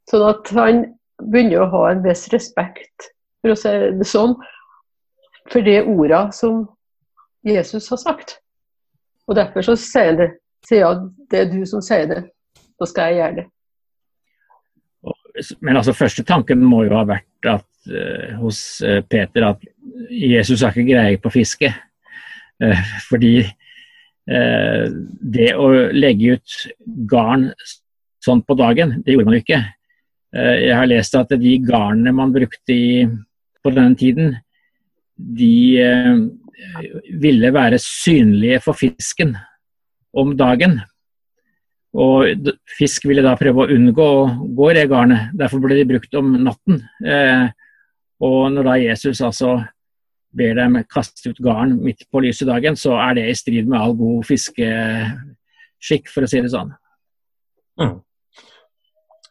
Sånn 0.08 0.24
at 0.28 0.50
han 0.56 0.84
begynner 1.20 1.64
å 1.64 1.70
ha 1.72 1.82
en 1.90 2.04
viss 2.04 2.28
respekt, 2.32 3.10
for 3.42 3.52
å 3.52 3.58
si 3.58 3.72
det 3.98 4.06
sånn, 4.08 4.36
for 5.50 5.64
de 5.64 5.80
orda 5.82 6.28
som 6.32 6.66
Jesus 7.46 7.88
har 7.92 8.00
sagt. 8.00 8.38
Og 9.28 9.36
derfor 9.36 9.64
så 9.64 9.76
sier 9.78 10.12
han 10.12 10.20
det. 10.22 10.28
Sier 10.66 10.88
at 10.88 11.04
det 11.30 11.40
er 11.40 11.50
du 11.52 11.62
som 11.68 11.82
sier 11.84 12.08
det, 12.10 12.22
da 12.80 12.86
skal 12.88 13.12
jeg 13.12 13.20
gjøre 13.20 13.36
det. 13.38 13.46
Men 15.62 15.78
altså 15.78 15.94
første 15.94 16.24
tanken 16.26 16.64
må 16.66 16.82
jo 16.88 16.96
ha 16.96 17.04
vært 17.06 17.48
at, 17.48 17.68
uh, 17.92 18.38
hos 18.40 18.80
uh, 18.82 19.00
Peter 19.06 19.46
at 19.52 19.62
Jesus 20.10 20.64
har 20.64 20.74
ikke 20.74 20.90
greie 20.90 21.20
på 21.22 21.32
fiske. 21.34 21.72
Uh, 22.58 22.84
fordi 23.06 23.36
det 24.28 25.54
å 25.56 25.68
legge 25.96 26.34
ut 26.36 26.54
garn 27.08 27.46
sånn 28.20 28.42
på 28.44 28.56
dagen, 28.60 28.98
det 29.00 29.14
gjorde 29.14 29.24
man 29.24 29.36
jo 29.38 29.40
ikke. 29.40 29.60
Jeg 30.36 30.74
har 30.76 30.90
lest 30.90 31.16
at 31.16 31.32
de 31.40 31.54
garnene 31.64 32.12
man 32.12 32.34
brukte 32.34 32.74
i, 32.74 33.06
på 33.64 33.72
denne 33.72 33.96
tiden, 33.96 34.34
de 35.16 35.88
ville 37.20 37.52
være 37.54 37.78
synlige 37.82 38.60
for 38.64 38.78
fisken 38.78 39.36
om 40.16 40.34
dagen. 40.38 40.78
Og 41.98 42.50
fisk 42.78 43.06
ville 43.08 43.24
da 43.24 43.36
prøve 43.38 43.64
å 43.64 43.74
unngå 43.74 44.06
å 44.06 44.26
gå 44.56 44.70
i 44.70 44.76
det 44.76 44.88
garnet. 44.90 45.32
Derfor 45.38 45.62
ble 45.62 45.78
de 45.78 45.86
brukt 45.88 46.14
om 46.18 46.34
natten. 46.44 46.82
Eh, 47.04 47.48
og 48.24 48.40
når 48.52 48.66
da 48.66 48.76
Jesus 48.82 49.22
altså 49.24 49.56
ber 50.38 50.58
dem 50.58 50.76
kaste 50.90 51.32
ut 51.32 51.40
garn 51.42 51.78
midt 51.80 52.04
på 52.12 52.22
lyse 52.22 52.46
dagen, 52.46 52.76
så 52.76 52.98
er 53.00 53.16
det 53.18 53.28
i 53.30 53.38
strid 53.38 53.70
med 53.70 53.80
all 53.80 53.96
god 53.96 54.26
fiskeskikk, 54.28 56.10
for 56.12 56.26
å 56.26 56.30
si 56.30 56.42
det 56.44 56.52
sånn. 56.52 56.74
Mm. 57.80 57.96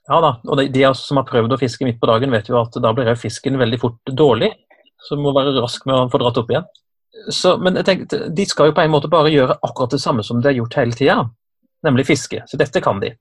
Ja 0.07 0.21
da, 0.23 0.31
og 0.47 0.59
de, 0.59 0.69
de 0.71 0.87
som 0.95 1.19
har 1.19 1.27
prøvd 1.27 1.53
å 1.53 1.59
fiske 1.59 1.85
midt 1.85 1.99
på 2.01 2.09
dagen, 2.09 2.31
vet 2.33 2.49
jo 2.49 2.57
at 2.61 2.75
da 2.81 2.93
blir 2.95 3.11
fisken 3.19 3.59
veldig 3.59 3.79
fort 3.81 4.15
dårlig. 4.15 4.53
Så 5.03 5.19
må 5.19 5.33
være 5.35 5.53
rask 5.59 5.83
med 5.85 5.93
å 5.93 6.09
få 6.09 6.19
dratt 6.23 6.39
opp 6.41 6.49
igjen. 6.51 6.65
Så, 7.29 7.57
men 7.59 7.75
jeg 7.75 7.87
tenkte, 7.87 8.19
de 8.31 8.45
skal 8.47 8.69
jo 8.69 8.75
på 8.75 8.83
en 8.83 8.93
måte 8.93 9.09
bare 9.11 9.31
gjøre 9.33 9.57
akkurat 9.65 9.91
det 9.91 9.99
samme 10.01 10.23
som 10.23 10.39
de 10.39 10.47
har 10.47 10.55
gjort 10.55 10.77
hele 10.79 10.95
tida, 10.95 11.17
nemlig 11.83 12.07
fiske. 12.07 12.39
Så 12.47 12.59
dette 12.59 12.81
kan 12.83 13.01
de. 13.03 13.11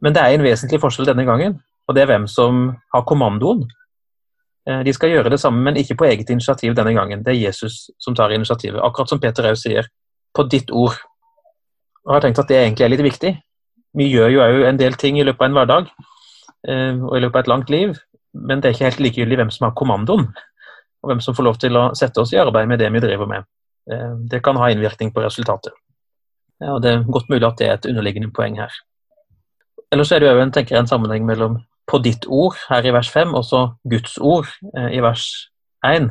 Men 0.00 0.14
det 0.14 0.22
er 0.22 0.36
en 0.36 0.44
vesentlig 0.44 0.80
forskjell 0.80 1.08
denne 1.08 1.26
gangen, 1.28 1.58
og 1.88 1.96
det 1.96 2.04
er 2.04 2.10
hvem 2.12 2.28
som 2.30 2.68
har 2.94 3.06
kommandoen. 3.08 3.64
Eh, 4.68 4.82
de 4.86 4.94
skal 4.94 5.12
gjøre 5.12 5.32
det 5.32 5.40
samme, 5.42 5.62
men 5.66 5.80
ikke 5.80 5.98
på 5.98 6.06
eget 6.08 6.30
initiativ 6.30 6.76
denne 6.78 6.94
gangen. 6.94 7.24
Det 7.26 7.34
er 7.34 7.40
Jesus 7.40 7.88
som 7.98 8.14
tar 8.14 8.32
initiativet. 8.36 8.80
Akkurat 8.84 9.10
som 9.10 9.20
Peter 9.20 9.48
Rau 9.48 9.58
sier, 9.58 9.88
på 10.34 10.46
ditt 10.46 10.70
ord. 10.70 10.94
Og 12.06 12.12
jeg 12.12 12.16
har 12.16 12.26
tenkt 12.26 12.42
at 12.44 12.48
det 12.48 12.60
egentlig 12.60 12.86
er 12.86 12.94
litt 12.94 13.06
viktig. 13.08 13.32
Vi 13.98 14.06
gjør 14.12 14.30
jo 14.30 14.44
òg 14.44 14.68
en 14.68 14.78
del 14.78 14.94
ting 14.94 15.18
i 15.18 15.26
løpet 15.26 15.42
av 15.42 15.50
en 15.50 15.58
hverdag 15.58 15.90
eh, 16.68 16.94
og 16.94 17.16
i 17.18 17.24
løpet 17.24 17.40
av 17.40 17.42
et 17.42 17.50
langt 17.50 17.74
liv, 17.74 17.98
men 18.38 18.60
det 18.60 18.70
er 18.70 18.76
ikke 18.76 18.86
helt 18.86 19.02
likegyldig 19.08 19.40
hvem 19.40 19.50
som 19.50 19.66
har 19.66 19.74
kommandoen 19.74 20.28
og 21.02 21.10
hvem 21.10 21.20
som 21.24 21.36
får 21.36 21.46
lov 21.46 21.58
til 21.60 21.76
å 21.76 21.90
sette 21.96 22.20
oss 22.20 22.32
i 22.34 22.40
arbeid 22.40 22.68
med 22.68 22.80
det 22.82 22.90
vi 22.92 23.02
driver 23.02 23.28
med. 23.30 23.48
Eh, 23.90 24.12
det 24.30 24.42
kan 24.44 24.58
ha 24.60 24.70
innvirkning 24.70 25.12
på 25.14 25.24
resultatet. 25.24 25.72
Ja, 26.60 26.74
og 26.74 26.82
Det 26.82 26.92
er 26.92 27.04
godt 27.04 27.28
mulig 27.28 27.46
at 27.46 27.58
det 27.58 27.66
er 27.66 27.72
et 27.78 27.86
underliggende 27.86 28.32
poeng 28.36 28.58
her. 28.60 28.72
Ellers 29.92 30.12
er 30.12 30.20
det 30.20 30.28
jo 30.28 30.40
en, 30.40 30.52
tenker 30.52 30.78
en 30.78 30.86
sammenheng 30.86 31.24
mellom 31.26 31.58
på 31.90 31.98
ditt 31.98 32.26
ord 32.28 32.54
her 32.68 32.86
i 32.86 32.92
vers 32.94 33.10
5 33.10 33.34
og 33.34 33.44
så 33.44 33.62
Guds 33.90 34.18
ord 34.18 34.46
eh, 34.76 34.90
i 34.98 35.00
vers 35.02 35.26
1. 35.86 36.10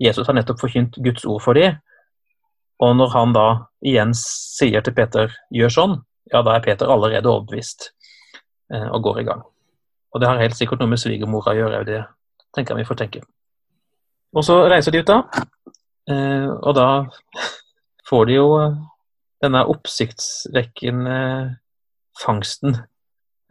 Jesus 0.00 0.26
har 0.26 0.34
nettopp 0.34 0.60
forkynt 0.60 0.96
Guds 1.04 1.24
ord 1.24 1.42
for 1.42 1.58
dem. 1.58 1.76
Og 2.78 2.94
når 2.96 3.10
han 3.10 3.34
da 3.34 3.46
igjen 3.82 4.14
sier 4.14 4.80
til 4.80 4.94
Peter 4.94 5.34
'gjør 5.50 5.74
sånn', 5.74 5.96
ja, 6.32 6.42
da 6.42 6.54
er 6.54 6.62
Peter 6.62 6.86
allerede 6.86 7.26
overbevist 7.26 7.90
eh, 8.72 8.88
og 8.88 9.02
går 9.02 9.20
i 9.20 9.24
gang. 9.24 9.42
Og 10.14 10.20
det 10.20 10.28
har 10.28 10.38
helt 10.38 10.56
sikkert 10.56 10.80
noe 10.80 10.88
med 10.88 11.00
svigermora 11.02 11.52
å 11.52 11.58
gjøre, 11.58 11.84
det 11.84 12.04
tenker 12.54 12.74
jeg 12.74 12.84
vi 12.84 12.88
får 12.88 13.00
tenke. 13.02 13.20
Og 14.36 14.44
så 14.44 14.60
reiser 14.68 14.92
de 14.92 15.02
ut, 15.02 15.08
da. 15.08 15.44
Eh, 16.08 16.48
og 16.48 16.76
da 16.76 16.88
får 18.08 18.28
de 18.28 18.38
jo 18.38 18.48
eh, 18.60 18.76
denne 19.44 19.64
oppsiktsvekkende 19.72 21.18
fangsten. 22.20 22.78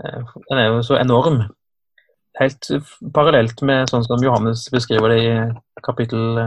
Eh, 0.04 0.34
den 0.50 0.62
er 0.62 0.70
jo 0.72 0.84
så 0.86 1.00
enorm. 1.02 1.44
Helt 2.38 2.70
parallelt 3.14 3.64
med 3.66 3.90
sånn 3.90 4.06
som 4.06 4.22
Johannes 4.22 4.68
beskriver 4.74 5.14
det 5.14 5.22
i 5.26 5.32
kapittel 5.86 6.38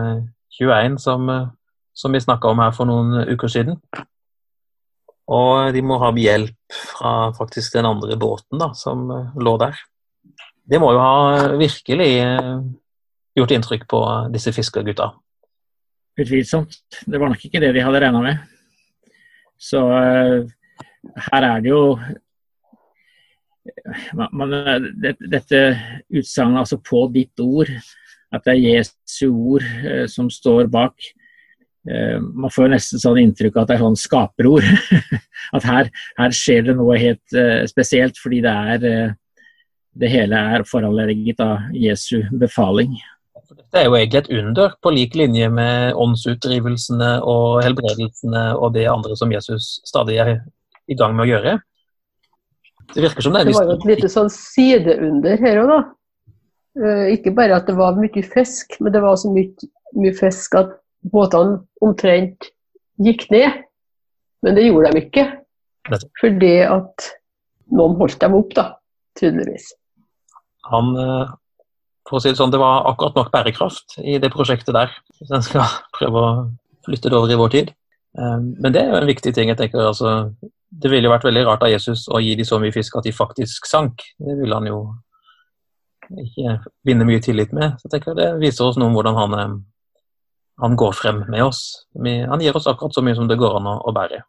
21, 0.55 1.01
som, 1.03 1.27
som 1.95 2.15
vi 2.15 2.23
snakka 2.23 2.53
om 2.53 2.63
her 2.63 2.75
for 2.77 2.87
noen 2.87 3.25
uker 3.27 3.51
siden. 3.51 3.81
Og 5.31 5.75
de 5.75 5.83
må 5.87 5.99
ha 6.03 6.13
hjelp 6.15 6.79
fra 6.95 7.33
faktisk 7.35 7.75
den 7.75 7.89
andre 7.91 8.15
båten 8.19 8.63
da, 8.63 8.71
som 8.79 9.09
lå 9.11 9.57
der. 9.63 9.79
Det 10.71 10.79
må 10.79 10.93
jo 10.95 11.03
ha 11.03 11.51
virkelig 11.59 12.13
gjort 13.39 13.55
inntrykk 13.55 13.87
på 13.91 14.01
disse 14.35 14.53
fiskergutta? 14.55 15.11
Utvilsomt. 16.21 16.81
Det 17.07 17.21
var 17.21 17.31
nok 17.33 17.45
ikke 17.47 17.63
det 17.63 17.73
de 17.77 17.85
hadde 17.85 18.03
regna 18.03 18.23
med. 18.25 18.43
Så 19.61 19.81
uh, 19.85 20.49
her 21.31 21.47
er 21.47 21.63
det 21.63 21.73
jo 21.73 21.85
man, 24.33 24.53
det, 25.03 25.17
Dette 25.21 25.59
utsagnet, 26.09 26.63
altså 26.63 26.79
'på 26.81 27.07
ditt 27.15 27.41
ord', 27.41 27.71
at 28.33 28.45
det 28.45 28.55
er 28.55 28.79
Jesu 28.79 29.29
ord 29.31 29.65
som 30.09 30.31
står 30.31 30.71
bak. 30.71 30.95
Man 31.85 32.53
får 32.53 32.71
nesten 32.71 33.01
sånn 33.03 33.19
inntrykk 33.21 33.57
av 33.57 33.63
at 33.63 33.69
det 33.69 33.77
er 33.77 33.83
sånn 33.85 33.99
skaperord. 33.99 34.67
at 35.57 35.67
her, 35.67 35.91
her, 36.19 36.35
skjer 36.35 36.69
det 36.69 36.77
noe 36.79 36.99
helt 37.01 37.39
spesielt, 37.71 38.19
fordi 38.23 38.41
det 38.45 38.55
er 38.75 39.15
det 40.01 40.11
hele 40.13 40.39
er 40.55 40.67
foranlediget 40.69 41.43
av 41.43 41.71
Jesu 41.75 42.23
befaling. 42.39 42.95
Dette 43.71 43.85
er 43.85 43.87
jo 43.87 43.95
egentlig 43.95 44.19
et 44.19 44.33
under, 44.35 44.73
på 44.83 44.91
lik 44.91 45.13
linje 45.15 45.47
med 45.55 45.95
åndsutdrivelsene 45.95 47.11
og 47.23 47.61
helbredelsene 47.63 48.49
og 48.59 48.73
det 48.75 48.89
andre 48.91 49.15
som 49.15 49.31
Jesus 49.31 49.77
stadig 49.87 50.17
er 50.19 50.33
i 50.91 50.97
gang 50.99 51.15
med 51.15 51.29
å 51.29 51.31
gjøre. 51.31 51.53
Det 52.91 53.05
virker 53.05 53.23
som 53.23 53.37
det 53.37 53.45
er 53.45 53.47
Det 53.47 53.55
var 53.55 53.69
jo 53.69 53.77
et 53.77 53.87
lite 53.93 54.11
sånn 54.11 54.33
sideunder 54.35 55.39
her 55.39 55.61
òg, 55.63 55.71
da. 55.71 55.79
Uh, 56.81 57.07
ikke 57.15 57.31
bare 57.39 57.61
at 57.63 57.71
det 57.71 57.77
var 57.79 57.95
mye 57.95 58.25
fisk, 58.27 58.75
men 58.83 58.91
det 58.91 59.05
var 59.05 59.15
så 59.23 59.31
mye, 59.31 59.71
mye 59.95 60.19
fisk 60.19 60.59
at 60.59 60.75
båtene 61.15 61.61
omtrent 61.87 62.51
gikk 63.07 63.29
ned. 63.31 63.63
Men 64.43 64.59
det 64.59 64.67
gjorde 64.67 64.91
de 64.97 65.05
ikke. 65.05 65.29
Fordi 66.19 66.57
at 66.67 67.11
noen 67.71 67.95
holdt 68.03 68.19
dem 68.19 68.35
opp, 68.35 68.51
da, 68.59 68.67
tydeligvis. 69.21 69.71
Han, 70.75 70.91
uh, 70.99 71.31
for 72.11 72.19
å 72.19 72.23
si 72.23 72.33
det 72.33 72.41
sånn, 72.41 72.51
det 72.51 72.59
var 72.59 72.89
akkurat 72.91 73.15
nok 73.15 73.31
bærekraft 73.31 74.01
i 74.03 74.19
det 74.23 74.33
prosjektet 74.35 74.75
der. 74.75 74.91
Hvis 75.21 75.31
en 75.31 75.45
skal 75.47 75.69
prøve 75.97 76.25
å 76.25 76.33
flytte 76.87 77.13
det 77.13 77.19
over 77.19 77.31
i 77.31 77.39
vår 77.39 77.53
tid. 77.55 77.71
Ehm, 78.19 78.49
men 78.59 78.75
det 78.75 78.83
er 78.83 78.91
jo 78.91 78.99
en 78.99 79.11
viktig 79.11 79.33
ting. 79.35 79.53
jeg 79.53 79.59
tenker 79.59 79.87
altså, 79.87 80.35
Det 80.71 80.91
ville 80.91 81.07
jo 81.07 81.13
vært 81.13 81.27
veldig 81.27 81.45
rart 81.47 81.63
av 81.67 81.71
Jesus 81.71 82.09
å 82.09 82.21
gi 82.23 82.35
dem 82.39 82.47
så 82.47 82.59
mye 82.63 82.75
fisk 82.75 82.97
at 82.99 83.07
de 83.07 83.15
faktisk 83.15 83.67
sank. 83.67 84.03
Det 84.19 84.37
ville 84.39 84.55
han 84.55 84.67
jo 84.67 84.81
ikke 86.11 86.57
vinne 86.87 87.07
mye 87.07 87.23
tillit 87.23 87.55
med. 87.55 87.79
Så 87.79 87.87
jeg 87.87 87.95
tenker 87.95 88.19
Det 88.19 88.33
viser 88.43 88.67
oss 88.67 88.79
noe 88.79 88.91
om 88.91 88.99
hvordan 88.99 89.19
han, 89.19 89.39
ehm, 89.39 89.57
han 90.67 90.77
går 90.77 90.93
frem 90.99 91.25
med 91.29 91.45
oss. 91.45 91.87
Han 91.95 92.43
gir 92.43 92.57
oss 92.57 92.67
akkurat 92.67 92.95
så 92.95 93.03
mye 93.07 93.15
som 93.15 93.31
det 93.31 93.39
går 93.39 93.57
an 93.61 93.71
å 93.79 93.95
bære. 93.95 94.23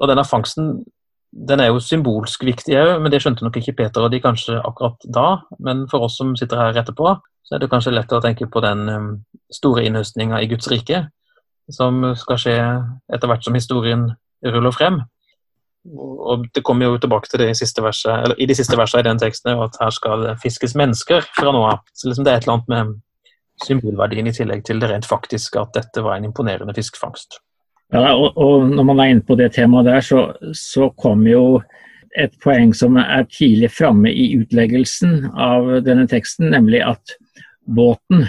Og 0.00 0.08
denne 0.08 0.24
fangsten 0.24 0.78
den 1.30 1.60
er 1.62 1.70
jo 1.70 1.82
symbolsk 1.82 2.42
viktig 2.44 2.74
òg, 2.74 2.96
men 3.02 3.12
det 3.12 3.20
skjønte 3.22 3.44
nok 3.46 3.60
ikke 3.60 3.76
Peter 3.78 4.02
og 4.02 4.10
de 4.12 4.20
kanskje 4.22 4.58
akkurat 4.58 5.06
da. 5.06 5.28
Men 5.62 5.86
for 5.90 6.06
oss 6.06 6.18
som 6.18 6.34
sitter 6.38 6.58
her 6.58 6.80
etterpå, 6.82 7.14
så 7.46 7.54
er 7.54 7.62
det 7.62 7.70
kanskje 7.70 7.94
lett 7.94 8.12
å 8.14 8.22
tenke 8.22 8.48
på 8.50 8.62
den 8.64 8.82
um, 8.90 9.08
store 9.54 9.84
innhøstninga 9.86 10.40
i 10.42 10.48
Guds 10.50 10.68
rike, 10.70 11.04
som 11.70 12.02
skal 12.18 12.38
skje 12.42 12.56
etter 13.14 13.30
hvert 13.30 13.46
som 13.46 13.56
historien 13.58 14.08
ruller 14.46 14.74
frem. 14.74 15.00
Og 15.90 16.48
det 16.54 16.64
kommer 16.66 16.90
jo 16.90 16.98
tilbake 17.00 17.30
til 17.30 17.40
det 17.40 17.52
i, 17.52 17.58
siste 17.58 17.82
verset, 17.82 18.12
eller 18.12 18.40
i 18.42 18.48
de 18.50 18.56
siste 18.58 18.76
versene 18.76 19.04
i 19.04 19.08
den 19.08 19.20
teksten 19.22 19.62
at 19.64 19.78
her 19.80 19.94
skal 19.94 20.26
det 20.26 20.34
fiskes 20.42 20.74
mennesker 20.76 21.24
fra 21.38 21.54
nå 21.54 21.62
av. 21.70 21.86
Så 21.94 22.10
liksom 22.10 22.26
det 22.26 22.34
er 22.34 22.40
et 22.40 22.48
eller 22.48 22.58
annet 22.58 22.74
med 22.74 22.98
symbolverdien 23.64 24.28
i 24.28 24.34
tillegg 24.34 24.64
til 24.66 24.82
det 24.82 24.90
rent 24.90 25.08
faktiske 25.08 25.60
at 25.60 25.72
dette 25.76 26.04
var 26.04 26.18
en 26.18 26.28
imponerende 26.28 26.74
fiskefangst. 26.76 27.38
Ja, 27.90 28.12
og, 28.14 28.36
og, 28.38 28.68
når 28.70 28.86
man 28.86 29.00
er 29.02 29.12
inne 29.12 29.26
på 29.26 29.36
det 29.38 29.50
temaet 29.56 29.88
der, 29.88 30.02
så, 30.04 30.24
så 30.54 30.90
kom 30.94 31.24
jo 31.26 31.60
et 32.18 32.34
poeng 32.42 32.72
som 32.74 32.98
er 33.00 33.26
tidlig 33.30 33.70
framme 33.74 34.10
i 34.10 34.28
utleggelsen 34.38 35.30
av 35.30 35.72
denne 35.86 36.06
teksten, 36.10 36.50
nemlig 36.54 36.82
at 36.86 37.16
båten, 37.66 38.26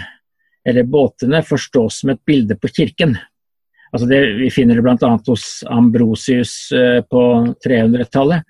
eller 0.66 0.86
båtene, 0.86 1.42
forstås 1.46 2.02
som 2.02 2.12
et 2.12 2.22
bilde 2.26 2.58
på 2.58 2.70
kirken. 2.74 3.16
Altså 3.92 4.08
det, 4.08 4.20
vi 4.38 4.50
finner 4.50 4.78
det 4.78 4.84
bl.a. 4.86 5.12
hos 5.28 5.46
Ambrosius 5.68 6.54
eh, 6.74 7.00
på 7.04 7.22
300-tallet. 7.64 8.46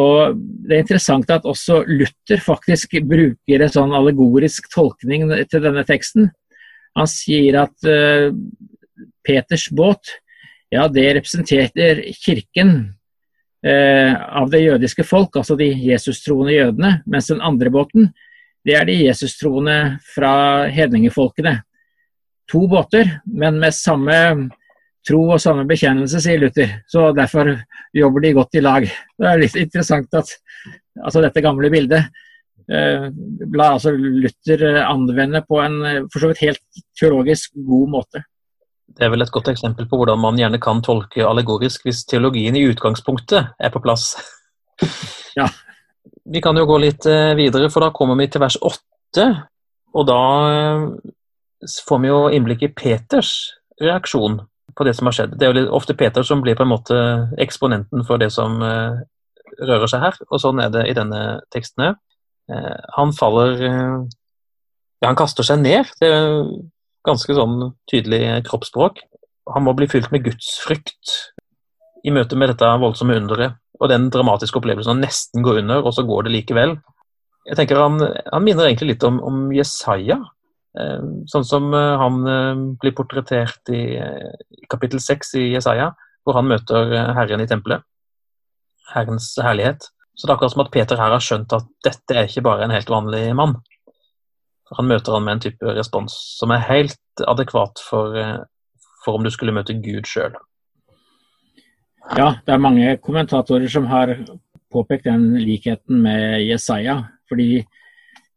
Og 0.00 0.36
Det 0.36 0.76
er 0.76 0.82
interessant 0.84 1.30
at 1.32 1.46
også 1.48 1.82
Luther 1.88 2.40
faktisk 2.40 2.96
bruker 3.08 3.64
en 3.64 3.72
sånn 3.72 3.92
allegorisk 3.96 4.70
tolkning 4.72 5.26
til 5.52 5.64
denne 5.64 5.84
teksten. 5.88 6.30
Han 6.96 7.08
sier 7.08 7.58
at 7.66 7.88
uh, 7.88 8.32
Peters 9.24 9.66
båt 9.72 10.14
ja, 10.72 10.86
det 10.88 11.06
representerer 11.18 12.02
kirken 12.16 12.72
eh, 13.66 14.14
av 14.16 14.50
det 14.52 14.62
jødiske 14.62 15.04
folk, 15.04 15.36
altså 15.36 15.56
de 15.60 15.68
Jesus-troende 15.68 16.54
jødene. 16.54 16.94
Mens 17.06 17.28
den 17.28 17.44
andre 17.44 17.72
båten, 17.72 18.08
det 18.64 18.78
er 18.78 18.88
de 18.88 18.96
Jesus-troende 19.02 19.76
fra 20.14 20.32
hedningefolkene. 20.72 21.58
To 22.52 22.64
båter, 22.70 23.18
men 23.26 23.60
med 23.60 23.76
samme 23.76 24.16
tro 25.06 25.22
og 25.34 25.40
samme 25.42 25.66
bekjennelse, 25.68 26.20
sier 26.22 26.40
Luther. 26.40 26.78
Så 26.88 27.10
derfor 27.16 27.52
jobber 27.94 28.24
de 28.24 28.34
godt 28.36 28.58
i 28.58 28.64
lag. 28.64 28.86
Det 28.86 29.28
er 29.28 29.40
litt 29.42 29.58
interessant 29.58 30.14
at 30.18 30.30
altså 31.02 31.22
dette 31.24 31.42
gamle 31.44 31.70
bildet 31.72 32.06
eh, 32.70 33.08
la 33.56 33.70
altså 33.74 33.92
Luther 33.96 34.64
eh, 34.68 34.82
anvende 34.86 35.42
på 35.48 35.60
en 35.62 35.80
eh, 35.88 36.02
for 36.12 36.22
så 36.22 36.32
vidt 36.32 36.44
helt 36.46 36.84
teologisk 36.98 37.56
god 37.68 37.96
måte. 37.96 38.24
Det 38.92 39.06
er 39.06 39.12
vel 39.12 39.24
et 39.24 39.32
godt 39.32 39.48
eksempel 39.52 39.88
på 39.88 39.98
hvordan 40.00 40.20
man 40.20 40.38
gjerne 40.40 40.60
kan 40.62 40.82
tolke 40.84 41.24
allegorisk 41.24 41.86
hvis 41.86 42.04
teologien 42.08 42.56
i 42.58 42.66
utgangspunktet 42.68 43.54
er 43.58 43.74
på 43.74 43.82
plass. 43.84 44.14
Ja. 45.32 45.46
Vi 46.28 46.42
kan 46.44 46.58
jo 46.60 46.66
gå 46.68 46.74
litt 46.82 47.06
videre, 47.38 47.70
for 47.72 47.80
da 47.80 47.86
kommer 47.96 48.18
vi 48.20 48.26
til 48.28 48.42
vers 48.42 48.58
åtte. 48.60 49.22
Og 49.96 50.04
da 50.04 50.18
får 51.86 52.00
vi 52.02 52.10
jo 52.10 52.18
innblikk 52.36 52.66
i 52.66 52.72
Peters 52.76 53.30
reaksjon 53.80 54.42
på 54.76 54.84
det 54.84 54.94
som 54.96 55.08
har 55.08 55.16
skjedd. 55.16 55.38
Det 55.38 55.48
er 55.48 55.56
jo 55.56 55.70
ofte 55.76 55.96
Peter 55.98 56.26
som 56.26 56.42
blir 56.44 56.56
på 56.58 56.66
en 56.66 56.72
måte 56.72 56.98
eksponenten 57.40 58.04
for 58.08 58.20
det 58.20 58.28
som 58.34 58.60
uh, 58.60 59.00
rører 59.60 59.90
seg 59.90 60.04
her, 60.04 60.18
og 60.30 60.40
sånn 60.40 60.62
er 60.64 60.72
det 60.72 60.86
i 60.90 60.96
denne 60.96 61.22
teksten 61.54 61.90
òg. 61.90 62.00
Han 62.98 63.12
faller 63.16 63.60
Ja, 63.62 65.08
han 65.08 65.16
kaster 65.16 65.46
seg 65.46 65.62
ned. 65.62 65.88
Det 66.02 66.10
ganske 67.06 67.34
sånn 67.36 67.72
tydelig 67.90 68.42
kroppsspråk. 68.48 69.02
Han 69.54 69.66
må 69.66 69.74
bli 69.78 69.88
fylt 69.90 70.12
med 70.14 70.24
gudsfrykt 70.26 71.16
i 72.06 72.14
møte 72.14 72.38
med 72.38 72.52
dette 72.52 72.68
voldsomme 72.82 73.16
underet 73.18 73.58
og 73.82 73.90
den 73.90 74.08
dramatiske 74.14 74.60
opplevelsen 74.60 74.94
han 74.94 75.02
nesten 75.02 75.42
går 75.42 75.62
under, 75.64 75.82
og 75.82 75.94
så 75.96 76.04
går 76.06 76.26
det 76.26 76.36
likevel. 76.36 76.76
Jeg 77.48 77.58
tenker 77.58 77.80
Han, 77.82 77.98
han 77.98 78.44
minner 78.46 78.68
egentlig 78.68 78.92
litt 78.92 79.06
om, 79.06 79.18
om 79.26 79.48
Jesaja 79.54 80.20
Eh, 80.72 81.00
sånn 81.28 81.44
som 81.44 81.72
eh, 81.76 81.94
han 82.00 82.20
eh, 82.24 82.60
blir 82.80 82.94
portrettert 82.96 83.68
i, 83.74 83.82
i 84.00 84.68
kapittel 84.72 85.02
6 85.04 85.34
i 85.40 85.46
Jesaja, 85.52 85.90
hvor 86.24 86.38
han 86.38 86.48
møter 86.48 86.94
Herren 87.16 87.42
i 87.44 87.48
tempelet. 87.50 87.84
Herrens 88.92 89.32
herlighet. 89.40 89.90
Så 90.16 90.26
det 90.26 90.32
er 90.32 90.36
akkurat 90.36 90.54
som 90.54 90.64
at 90.64 90.72
Peter 90.72 91.00
her 91.00 91.12
har 91.14 91.24
skjønt 91.24 91.52
at 91.56 91.68
dette 91.84 92.16
er 92.16 92.28
ikke 92.28 92.44
bare 92.46 92.66
en 92.66 92.74
helt 92.74 92.90
vanlig 92.92 93.24
mann. 93.36 93.56
Han 94.78 94.88
møter 94.88 95.16
han 95.16 95.26
med 95.26 95.36
en 95.36 95.44
type 95.48 95.74
respons 95.76 96.14
som 96.38 96.52
er 96.54 96.64
helt 96.68 97.24
adekvat 97.28 97.82
for, 97.84 98.16
for 99.04 99.18
om 99.18 99.26
du 99.26 99.30
skulle 99.34 99.54
møte 99.54 99.76
Gud 99.82 100.08
sjøl. 100.08 100.32
Ja, 102.16 102.34
det 102.46 102.54
er 102.54 102.62
mange 102.62 102.96
kommentatorer 103.02 103.68
som 103.70 103.86
har 103.90 104.14
påpekt 104.72 105.04
den 105.06 105.34
likheten 105.38 106.00
med 106.02 106.40
Jesaja. 106.46 107.02
Fordi 107.28 107.62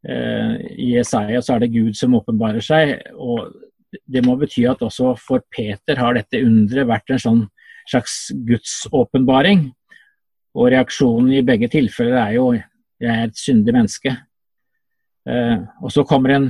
Eh, 0.05 0.55
I 0.77 0.91
Jesaja 0.93 1.41
så 1.41 1.55
er 1.55 1.63
det 1.63 1.73
Gud 1.73 1.95
som 1.97 2.15
åpenbarer 2.17 2.63
seg. 2.63 2.99
og 3.15 3.53
Det 4.11 4.21
må 4.25 4.35
bety 4.38 4.65
at 4.69 4.83
også 4.85 5.15
for 5.19 5.41
Peter 5.51 5.97
har 5.97 6.17
dette 6.17 6.43
underet 6.43 6.89
vært 6.89 7.15
en 7.15 7.21
sånn 7.21 7.41
slags 7.89 8.29
gudsåpenbaring. 8.47 9.69
Og 10.55 10.71
reaksjonen 10.71 11.33
i 11.35 11.43
begge 11.45 11.69
tilfeller 11.71 12.17
er 12.21 12.31
jo 12.38 12.53
'jeg 12.53 13.11
er 13.11 13.23
et 13.23 13.38
syndig 13.38 13.73
menneske'. 13.73 14.17
Eh, 15.29 15.57
og 15.81 15.91
så 15.93 16.05
kommer 16.07 16.35
en, 16.35 16.49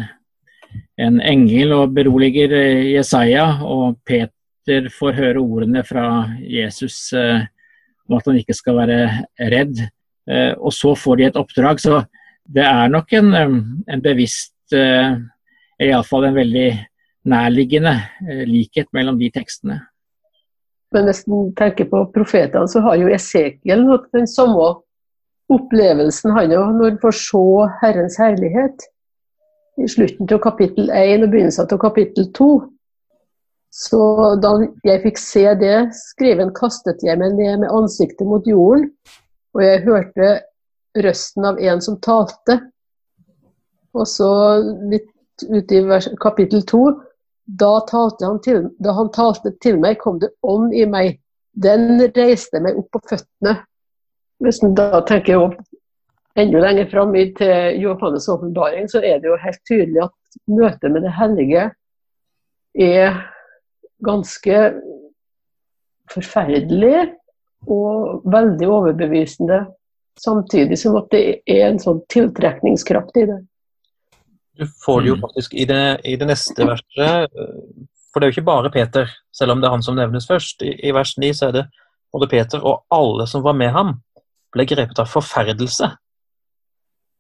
en 0.99 1.21
engel 1.21 1.73
og 1.75 1.95
beroliger 1.95 2.53
eh, 2.57 2.91
Jesaja, 2.95 3.47
og 3.63 3.99
Peter 4.05 4.89
får 4.91 5.19
høre 5.19 5.43
ordene 5.43 5.83
fra 5.85 6.25
Jesus 6.41 7.13
om 7.13 8.15
at 8.17 8.25
han 8.25 8.39
ikke 8.39 8.55
skal 8.57 8.79
være 8.79 8.97
redd. 9.51 9.77
Og 10.57 10.73
så 10.73 10.95
får 10.97 11.19
de 11.19 11.25
et 11.27 11.38
oppdrag. 11.38 11.77
så 11.77 11.99
det 12.45 12.65
er 12.65 12.91
nok 12.93 13.13
en, 13.17 13.33
en 13.89 14.01
bevisst, 14.03 14.53
eh, 14.73 15.17
iallfall 15.81 16.27
en 16.27 16.38
veldig 16.38 16.69
nærliggende 17.25 17.95
eh, 18.29 18.43
likhet 18.45 18.91
mellom 18.93 19.17
de 19.19 19.31
tekstene. 19.33 19.79
Men 20.93 21.09
hvis 21.09 21.23
en 21.25 21.49
tenker 21.57 21.89
på 21.89 22.03
profetene, 22.13 22.69
så 22.69 22.83
har 22.85 22.99
jo 23.01 23.09
Esekiel 23.11 23.88
den 24.13 24.29
samme 24.29 24.69
opplevelsen, 25.53 26.34
han 26.36 26.53
òg, 26.55 26.75
når 26.75 26.89
han 26.89 27.01
får 27.01 27.17
se 27.19 27.43
Herrens 27.81 28.17
herlighet. 28.21 28.88
I 29.77 29.89
slutten 29.91 30.29
av 30.31 30.39
kapittel 30.43 30.89
1 30.89 31.25
og 31.25 31.34
begynnelsen 31.34 31.67
av 31.67 31.81
kapittel 31.81 32.29
2. 32.38 32.49
Så 33.75 33.99
da 34.39 34.53
jeg 34.88 35.01
fikk 35.03 35.19
se 35.19 35.43
det 35.60 35.75
skriven, 35.97 36.53
kastet 36.55 37.03
jeg 37.03 37.19
meg 37.19 37.36
ned 37.36 37.65
med 37.65 37.73
ansiktet 37.75 38.23
mot 38.27 38.45
jorden, 38.47 38.88
og 39.55 39.63
jeg 39.63 39.84
hørte 39.84 40.29
røsten 41.03 41.47
av 41.49 41.60
en 41.60 41.84
som 41.84 41.99
talte. 41.99 42.62
Og 43.95 44.08
så 44.08 44.29
litt 44.91 45.12
ute 45.43 45.75
i 45.75 46.15
kapittel 46.23 46.63
2 46.63 46.86
da, 47.45 47.73
han 47.91 48.39
til, 48.41 48.69
da 48.79 48.95
han 48.97 49.12
talte 49.13 49.51
til 49.62 49.77
meg, 49.79 49.99
kom 50.01 50.19
det 50.19 50.31
ånd 50.41 50.73
i 50.73 50.86
meg. 50.89 51.19
Den 51.53 51.99
reiste 52.15 52.60
meg 52.63 52.79
opp 52.79 52.89
på 52.95 53.03
føttene. 53.12 53.60
Hvis 54.43 54.61
en 54.63 54.75
da 54.75 55.01
tenker 55.07 55.33
jo 55.33 55.45
enda 56.35 56.61
lenger 56.63 56.89
fram 56.91 57.13
til 57.37 57.79
Johannes' 57.79 58.27
åpenbaring, 58.31 58.89
så 58.91 58.99
er 58.99 59.21
det 59.21 59.31
jo 59.31 59.39
helt 59.39 59.61
tydelig 59.67 60.03
at 60.03 60.39
møtet 60.51 60.91
med 60.91 61.05
det 61.07 61.13
hellige 61.15 61.69
er 62.75 63.21
ganske 64.03 64.57
forferdelig 66.11 67.15
og 67.71 68.21
veldig 68.29 68.67
overbevisende 68.67 69.63
Samtidig 70.19 70.79
som 70.79 70.95
at 70.95 71.09
det 71.11 71.23
er 71.43 71.65
en 71.67 71.79
sånn 71.81 71.99
tiltrekningskraft 72.11 73.17
i 73.19 73.25
det. 73.27 73.41
Du 74.55 74.63
får 74.85 75.01
det 75.01 75.09
jo 75.09 75.17
mm. 75.17 75.23
faktisk 75.25 75.55
i 75.59 75.65
det, 75.67 75.81
i 76.07 76.15
det, 76.15 76.27
neste 76.29 76.67
verset, 76.69 77.33
for 78.11 78.23
det 78.23 78.27
er 78.27 78.31
jo 78.31 78.35
ikke 78.37 78.47
bare 78.47 78.71
Peter, 78.71 79.11
selv 79.35 79.51
om 79.51 79.59
det 79.59 79.67
er 79.67 79.75
han 79.75 79.83
som 79.83 79.97
nevnes 79.99 80.27
først. 80.29 80.63
I, 80.63 80.71
i 80.87 80.93
vers 80.95 81.17
9 81.19 81.33
så 81.35 81.49
er 81.49 81.57
det 81.57 81.65
både 82.15 82.29
Peter 82.31 82.63
og 82.63 82.85
alle 82.95 83.27
som 83.27 83.43
var 83.43 83.57
med 83.59 83.75
ham, 83.75 83.91
ble 84.55 84.65
grepet 84.69 84.99
av 85.03 85.11
forferdelse 85.11 85.91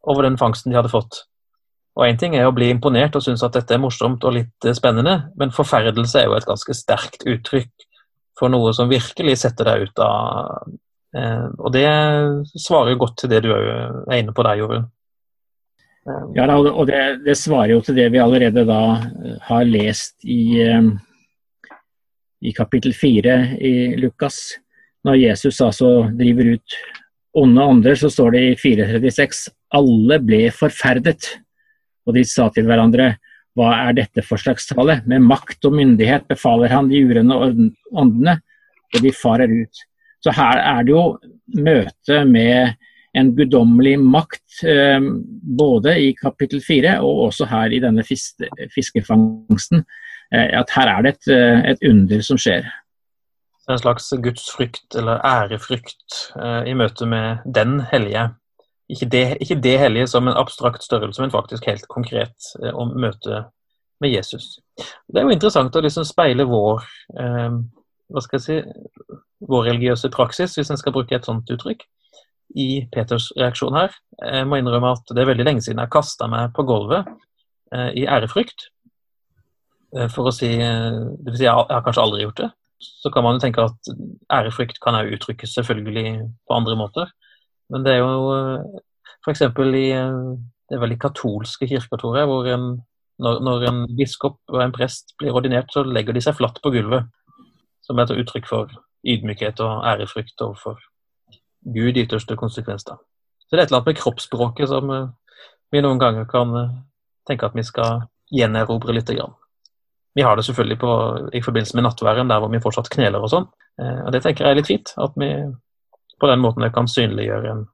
over 0.09 0.27
den 0.27 0.37
fangsten 0.39 0.71
de 0.71 0.79
hadde 0.79 0.93
fått. 0.93 1.23
Og 1.95 2.07
Én 2.07 2.19
ting 2.19 2.35
er 2.35 2.47
å 2.47 2.55
bli 2.55 2.67
imponert 2.73 3.15
og 3.15 3.23
synes 3.23 3.43
at 3.45 3.55
dette 3.55 3.75
er 3.75 3.81
morsomt 3.81 4.23
og 4.27 4.35
litt 4.35 4.69
spennende, 4.75 5.29
men 5.39 5.53
forferdelse 5.55 6.19
er 6.21 6.27
jo 6.27 6.35
et 6.35 6.47
ganske 6.47 6.75
sterkt 6.75 7.23
uttrykk 7.23 7.87
for 8.35 8.51
noe 8.51 8.73
som 8.75 8.91
virkelig 8.91 9.37
setter 9.45 9.69
deg 9.69 9.87
ut 9.87 10.01
av 10.03 10.65
Eh, 11.15 11.47
og 11.63 11.71
det 11.71 11.87
svarer 12.59 12.93
jo 12.93 13.01
godt 13.05 13.21
til 13.21 13.31
det 13.31 13.41
du 13.45 13.51
er 13.53 14.17
inne 14.17 14.35
på 14.35 14.43
der, 14.45 14.59
Jorunn. 14.59 14.89
Eh, 16.05 16.25
ja, 16.35 16.47
og 16.57 16.83
det, 16.89 17.01
det, 17.25 17.37
svarer 17.39 17.75
jo 17.75 17.81
til 17.85 17.97
det 17.97 18.09
vi 18.13 18.21
allerede 18.21 18.65
da 18.67 18.81
eh, 18.97 19.37
har 19.47 19.69
lest 19.69 20.17
i, 20.27 20.65
i 22.41 22.53
kapittel 22.57 22.95
fire 22.97 23.37
i 23.55 23.95
Lukas. 24.01 24.59
Når 25.05 25.21
Jesus 25.21 25.61
altså 25.61 26.09
driver 26.17 26.55
ut 26.57 26.77
onde 27.35 27.61
ånder, 27.61 27.97
så 27.99 28.09
står 28.11 28.35
det 28.35 28.43
i 28.43 28.55
436 28.59 29.47
alle 29.75 30.19
ble 30.23 30.45
forferdet. 30.55 31.31
Og 32.05 32.15
de 32.15 32.23
sa 32.27 32.47
til 32.53 32.67
hverandre 32.69 33.15
hva 33.55 33.71
er 33.87 33.95
dette 33.95 34.23
for 34.25 34.39
slags 34.39 34.67
tale? 34.67 34.99
Med 35.07 35.23
makt 35.23 35.67
og 35.67 35.75
myndighet 35.77 36.27
befaler 36.29 36.73
han 36.75 36.89
de 36.91 37.01
urene 37.07 37.37
åndene, 37.95 38.39
og 38.93 39.03
de 39.03 39.13
farer 39.15 39.51
ut. 39.51 39.85
Så 40.23 40.33
her 40.35 40.59
er 40.59 40.83
det 40.83 40.91
jo 40.95 41.05
møte 41.63 42.23
med 42.27 42.75
en 43.15 43.31
guddommelig 43.37 43.95
makt, 44.01 44.63
eh, 44.67 44.99
både 45.59 45.95
i 46.03 46.09
kapittel 46.19 46.59
fire 46.63 46.97
og 46.99 47.29
også 47.29 47.47
her 47.47 47.71
i 47.71 47.79
denne 47.79 48.03
fiskefangsten. 48.03 49.85
Eh, 50.33 50.49
at 50.59 50.73
her 50.75 50.91
er 50.91 51.05
det 51.05 51.13
et, 51.13 51.31
eh, 51.31 51.71
et 51.71 51.87
under 51.87 52.21
som 52.21 52.37
skjer. 52.37 52.67
En 53.69 53.79
slags 53.81 54.11
gudsfrykt 54.21 54.93
eller 54.95 55.23
ærefrykt 55.25 56.19
i 56.69 56.73
møte 56.77 57.07
med 57.09 57.41
den 57.49 57.79
hellige. 57.89 58.27
Ikke 58.93 59.07
det, 59.09 59.23
ikke 59.41 59.57
det, 59.63 59.79
hellige 59.81 60.07
som 60.11 60.27
en 60.27 60.37
abstrakt 60.37 60.83
størrelse, 60.85 61.21
men 61.21 61.33
faktisk 61.33 61.65
helt 61.65 61.87
konkret 61.89 62.51
om 62.77 62.93
møtet 62.93 63.47
med 64.01 64.13
Jesus. 64.13 64.59
Det 65.07 65.17
er 65.17 65.25
jo 65.25 65.33
interessant 65.33 65.75
å 65.75 65.81
liksom 65.81 66.05
speile 66.05 66.45
vår 66.49 66.85
eh, 67.17 67.57
hva 68.13 68.21
skal 68.21 68.39
jeg 68.39 68.45
si, 68.45 69.17
vår 69.49 69.69
religiøse 69.71 70.11
praksis, 70.13 70.55
hvis 70.57 70.71
en 70.71 70.79
skal 70.79 70.93
bruke 70.95 71.15
et 71.17 71.27
sånt 71.27 71.49
uttrykk, 71.51 71.85
i 72.55 72.85
Peters 72.93 73.31
reaksjon 73.35 73.75
her. 73.75 73.95
Jeg 74.21 74.47
må 74.47 74.59
innrømme 74.59 74.93
at 74.95 75.09
det 75.11 75.23
er 75.23 75.31
veldig 75.31 75.47
lenge 75.47 75.63
siden 75.65 75.81
jeg 75.81 75.91
kasta 75.91 76.29
meg 76.31 76.53
på 76.55 76.63
gulvet 76.67 77.07
eh, 77.73 77.89
i 78.01 78.05
ærefrykt. 78.05 78.69
Eh, 79.95 80.07
for 80.13 80.29
å 80.29 80.35
si 80.35 80.51
eh, 80.53 81.01
Det 81.17 81.33
vil 81.33 81.39
si, 81.41 81.47
jeg 81.47 81.55
har 81.55 81.83
kanskje 81.83 82.05
aldri 82.05 82.23
gjort 82.23 82.43
det. 82.43 82.51
Så 82.81 83.09
kan 83.13 83.23
man 83.23 83.37
jo 83.37 83.43
tenke 83.43 83.63
at 83.63 83.93
ærefrykt 84.33 84.81
kan 84.83 84.97
jo 84.99 85.15
uttrykkes 85.15 85.55
selvfølgelig 85.57 86.19
på 86.47 86.57
andre 86.57 86.75
måter. 86.75 87.11
Men 87.69 87.85
det 87.85 87.95
er 87.95 88.03
jo 88.03 88.33
eh, 88.35 88.81
f.eks. 89.25 89.41
i 89.41 89.85
eh, 89.95 90.17
det 90.69 90.81
veldig 90.81 90.99
katolske 91.01 91.67
kirkekontoret, 91.69 92.25
hvor 92.29 92.47
en, 92.49 92.65
når, 93.21 93.39
når, 93.45 93.67
en 93.69 93.79
biskop 93.97 94.39
og 94.49 94.63
en 94.63 94.73
prest 94.75 95.15
blir 95.19 95.33
ordinert, 95.33 95.71
så 95.73 95.83
legger 95.83 96.13
de 96.13 96.23
seg 96.25 96.37
flatt 96.37 96.59
på 96.61 96.73
gulvet. 96.73 97.07
Som 97.85 98.01
et 98.01 98.11
uttrykk 98.11 98.47
for 98.49 98.71
ydmykhet 99.05 99.59
og 99.61 99.85
ærefrykt 99.85 100.41
overfor 100.41 100.79
Gud 101.65 101.97
i 101.97 102.05
ytterste 102.05 102.35
konsekvens. 102.35 102.83
da. 102.83 102.97
Så 103.45 103.53
det 103.53 103.59
er 103.59 103.63
et 103.63 103.69
eller 103.69 103.83
annet 103.83 103.91
med 103.93 103.99
kroppsspråket 103.99 104.69
som 104.69 104.89
uh, 104.89 105.09
vi 105.71 105.83
noen 105.85 106.01
ganger 106.01 106.25
kan 106.29 106.53
tenke 107.29 107.45
at 107.45 107.53
vi 107.57 107.63
skal 107.65 108.07
gjenerobre 108.33 108.93
litt. 108.97 109.09
Grann. 109.13 109.37
Vi 110.15 110.23
har 110.23 110.35
det 110.35 110.45
selvfølgelig 110.47 110.79
på, 110.79 110.91
i 111.35 111.41
forbindelse 111.43 111.75
med 111.75 111.83
nattværen, 111.83 112.29
der 112.31 112.39
hvor 112.39 112.51
vi 112.51 112.61
fortsatt 112.63 112.89
kneler 112.93 113.23
og 113.23 113.31
sånn. 113.33 113.47
Uh, 113.81 114.05
og 114.05 114.11
Det 114.15 114.21
tenker 114.23 114.45
jeg 114.45 114.55
er 114.55 114.59
litt 114.61 114.71
fint, 114.71 114.93
at 114.97 115.17
vi 115.19 115.31
på 116.19 116.29
den 116.31 116.43
måten 116.43 116.63
kan 116.71 116.87
synliggjøre 116.87 117.51
en 117.51 117.65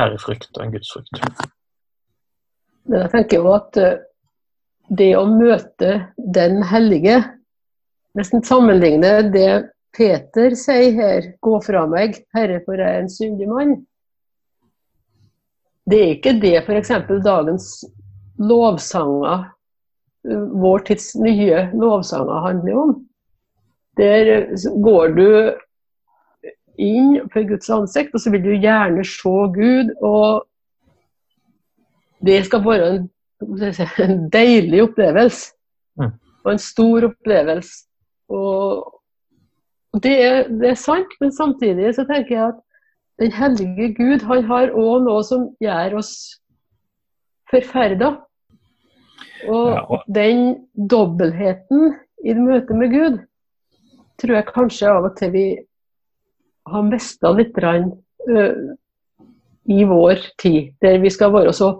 ærefrykt 0.00 0.56
og 0.56 0.64
en 0.64 0.72
gudsfrykt. 0.72 1.20
Men 2.88 3.04
jeg 3.04 3.12
tenker 3.12 3.42
jo 3.42 3.52
at 3.52 3.76
eh, 3.78 4.00
det 4.88 5.12
å 5.18 5.26
møte 5.28 5.92
den 6.16 6.62
hellige 6.66 7.20
Nesten 8.12 8.42
sammenligne 8.44 9.22
det 9.32 9.72
Peter 9.96 10.52
sier 10.56 10.92
her, 10.92 11.28
'gå 11.40 11.52
fra 11.64 11.86
meg, 11.88 12.18
Herre, 12.36 12.58
for 12.64 12.76
jeg 12.76 12.88
er 12.88 13.00
en 13.00 13.08
syndig 13.08 13.48
mann'. 13.48 13.86
Det 15.88 16.00
er 16.00 16.12
ikke 16.16 16.34
det 16.40 16.52
f.eks. 16.60 16.90
dagens 17.24 17.68
lovsanger, 18.36 19.46
vår 20.62 20.84
tids 20.86 21.12
nye 21.18 21.66
lovsanger, 21.74 22.46
handler 22.46 22.78
om. 22.78 22.94
Der 23.98 24.46
går 24.84 25.14
du 25.16 25.28
inn 26.80 27.18
for 27.32 27.44
Guds 27.48 27.70
ansikt, 27.70 28.14
og 28.14 28.22
så 28.22 28.32
vil 28.32 28.44
du 28.44 28.54
gjerne 28.54 29.04
se 29.04 29.36
Gud. 29.56 29.92
og 30.00 30.46
det 32.22 32.44
skal 32.46 32.64
være 32.64 32.90
en, 32.94 33.08
en 34.06 34.28
deilig 34.30 34.82
opplevelse. 34.82 35.54
Mm. 35.98 36.12
Og 36.44 36.52
en 36.52 36.58
stor 36.58 37.08
opplevelse. 37.10 37.86
Og, 38.32 38.88
det 40.02 40.12
er, 40.24 40.36
det 40.48 40.70
er, 40.70 40.78
sant, 40.78 41.10
men 41.20 41.32
samtidig 41.34 41.94
så 41.94 42.06
tenker 42.08 42.36
jeg 42.36 42.44
at 42.48 42.60
den 43.20 43.32
hellige 43.32 43.94
Gud 43.94 44.24
han 44.24 44.46
har 44.48 44.72
òg 44.72 45.02
noe 45.04 45.24
som 45.26 45.50
gjør 45.60 45.98
oss 46.00 46.14
forferda. 47.52 48.14
Og, 49.48 49.68
ja, 49.72 49.82
og 49.90 50.06
den 50.14 50.42
dobbeltheten 50.90 51.94
i 52.24 52.34
møte 52.38 52.76
med 52.78 52.92
Gud 52.94 53.20
tror 54.20 54.38
jeg 54.38 54.52
kanskje 54.52 54.90
av 54.90 55.08
og 55.08 55.16
til 55.18 55.32
vi 55.34 55.46
har 56.70 56.86
mista 56.86 57.32
litt 57.34 57.56
rann, 57.62 57.90
ø, 58.28 58.44
i 59.70 59.84
vår 59.86 60.22
tid, 60.42 60.72
der 60.82 60.98
vi 61.02 61.10
skal 61.10 61.32
være 61.34 61.52
så 61.54 61.74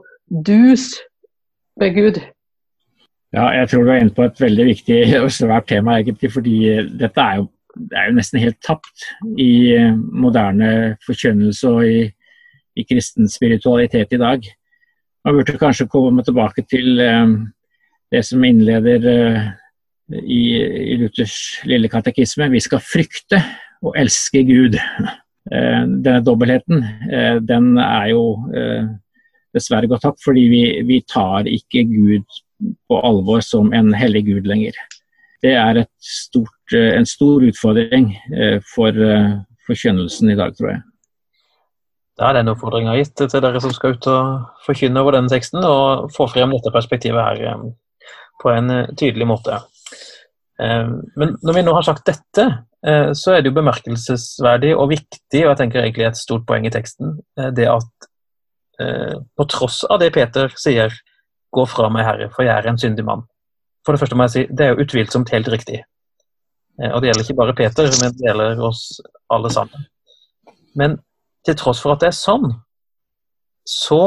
dus 0.47 0.95
med 1.81 1.95
Gud. 1.95 2.21
Ja, 3.33 3.49
jeg 3.57 3.69
tror 3.69 3.85
du 3.85 3.91
er 3.91 4.03
inne 4.03 4.15
på 4.15 4.27
et 4.27 4.41
veldig 4.41 4.65
viktig 4.69 4.99
og 5.23 5.31
svært 5.33 5.71
tema, 5.71 5.97
egentlig, 5.99 6.33
fordi 6.33 6.57
dette 7.01 7.21
er 7.21 7.41
jo, 7.41 7.47
er 7.97 8.11
jo 8.11 8.17
nesten 8.19 8.43
helt 8.43 8.59
tapt 8.65 9.07
i 9.41 9.79
moderne 9.97 10.97
forkynnelse 11.07 11.71
og 11.71 11.87
i, 11.89 12.03
i, 12.77 12.85
kristen 12.85 13.31
spiritualitet 13.33 14.13
i 14.13 14.21
dag. 14.21 14.51
Man 15.25 15.39
burde 15.39 15.59
kanskje 15.61 15.89
komme 15.91 16.25
tilbake 16.27 16.65
til 16.67 17.01
um, 17.01 17.35
det 18.13 18.25
som 18.27 18.45
innleder 18.45 19.05
uh, 19.07 19.51
i, 20.19 20.97
Luthers 21.01 21.37
lille 21.69 21.89
katekisme. 21.89 22.51
Vi 22.53 22.63
skal 22.63 22.83
frykte 22.83 23.39
og 23.83 23.95
elske 23.99 24.43
Gud. 24.49 24.79
Uh, 25.47 25.85
denne 26.05 26.21
dobbeltheten, 26.27 26.85
den 27.47 27.77
er 27.79 28.13
jo 28.13 28.25
dessverre 29.53 29.89
gått 29.91 30.05
tapt, 30.07 30.23
fordi 30.25 30.47
vi, 30.51 30.65
vi, 30.89 31.03
tar 31.09 31.49
ikke 31.51 31.85
Gud 31.91 32.41
på 32.89 32.99
alvor 33.05 33.43
som 33.45 33.73
en 33.77 33.93
hellig 33.97 34.25
gud 34.31 34.49
lenger. 34.49 34.77
Det 35.43 35.55
er 35.59 35.83
stort, 35.99 36.75
eh, 36.75 36.95
en 36.97 37.07
stor 37.07 37.43
utfordring 37.43 38.13
eh, 38.37 38.61
for 38.75 38.95
eh, 38.95 39.41
forkynnelsen 39.67 40.31
i 40.31 40.39
dag, 40.39 40.55
tror 40.57 40.71
jeg. 40.71 40.83
Da 42.21 42.29
er 42.29 42.39
den 42.39 42.53
oppfordringa 42.53 42.95
gitt 42.99 43.15
til 43.17 43.43
dere 43.43 43.61
som 43.63 43.73
skal 43.73 43.97
ut 43.97 44.09
og 44.13 44.65
forkynne 44.67 45.01
over 45.01 45.17
denne 45.17 45.33
teksten, 45.33 45.63
og 45.65 46.11
få 46.15 46.29
frem 46.31 46.53
dette 46.53 46.73
perspektivet 46.75 47.23
her 47.23 47.63
på 48.43 48.53
en 48.53 48.73
tydelig 48.99 49.27
måte. 49.31 49.63
Men 50.61 51.33
når 51.41 51.57
vi 51.57 51.63
nå 51.65 51.73
har 51.75 51.87
sagt 51.87 52.05
dette, 52.07 52.45
så 53.17 53.33
er 53.33 53.41
det 53.41 53.49
jo 53.49 53.57
bemerkelsesverdig 53.57 54.75
og 54.77 54.91
viktig, 54.93 55.41
og 55.41 55.49
jeg 55.55 55.61
tenker 55.63 55.81
egentlig 55.81 56.11
et 56.11 56.21
stort 56.21 56.45
poeng 56.47 56.69
i 56.69 56.75
teksten, 56.75 57.17
det 57.57 57.71
at 57.71 58.11
Eh, 58.83 59.21
på 59.37 59.45
tross 59.45 59.85
av 59.85 59.99
det 59.99 60.11
Peter 60.11 60.53
sier, 60.57 60.93
'gå 61.53 61.67
fra 61.69 61.89
meg, 61.93 62.05
Herre, 62.07 62.29
for 62.33 62.47
jeg 62.47 62.57
er 62.57 62.69
en 62.69 62.79
syndig 62.79 63.05
mann'. 63.05 63.27
For 63.85 63.93
det 63.93 64.01
første 64.01 64.17
må 64.17 64.25
jeg 64.25 64.31
si, 64.31 64.47
det 64.47 64.67
er 64.67 64.71
jo 64.73 64.85
utvilsomt 64.85 65.33
helt 65.35 65.49
riktig. 65.49 65.83
Eh, 66.81 66.91
og 66.91 67.03
det 67.03 67.11
gjelder 67.11 67.25
ikke 67.27 67.41
bare 67.41 67.55
Peter, 67.55 67.91
men 68.01 68.13
det 68.17 68.27
gjelder 68.27 68.63
oss 68.65 69.01
alle 69.31 69.51
sammen. 69.51 69.87
Men 70.75 70.99
til 71.47 71.59
tross 71.59 71.83
for 71.83 71.95
at 71.95 72.03
det 72.03 72.11
er 72.13 72.17
sånn, 72.17 72.53
så 73.69 74.03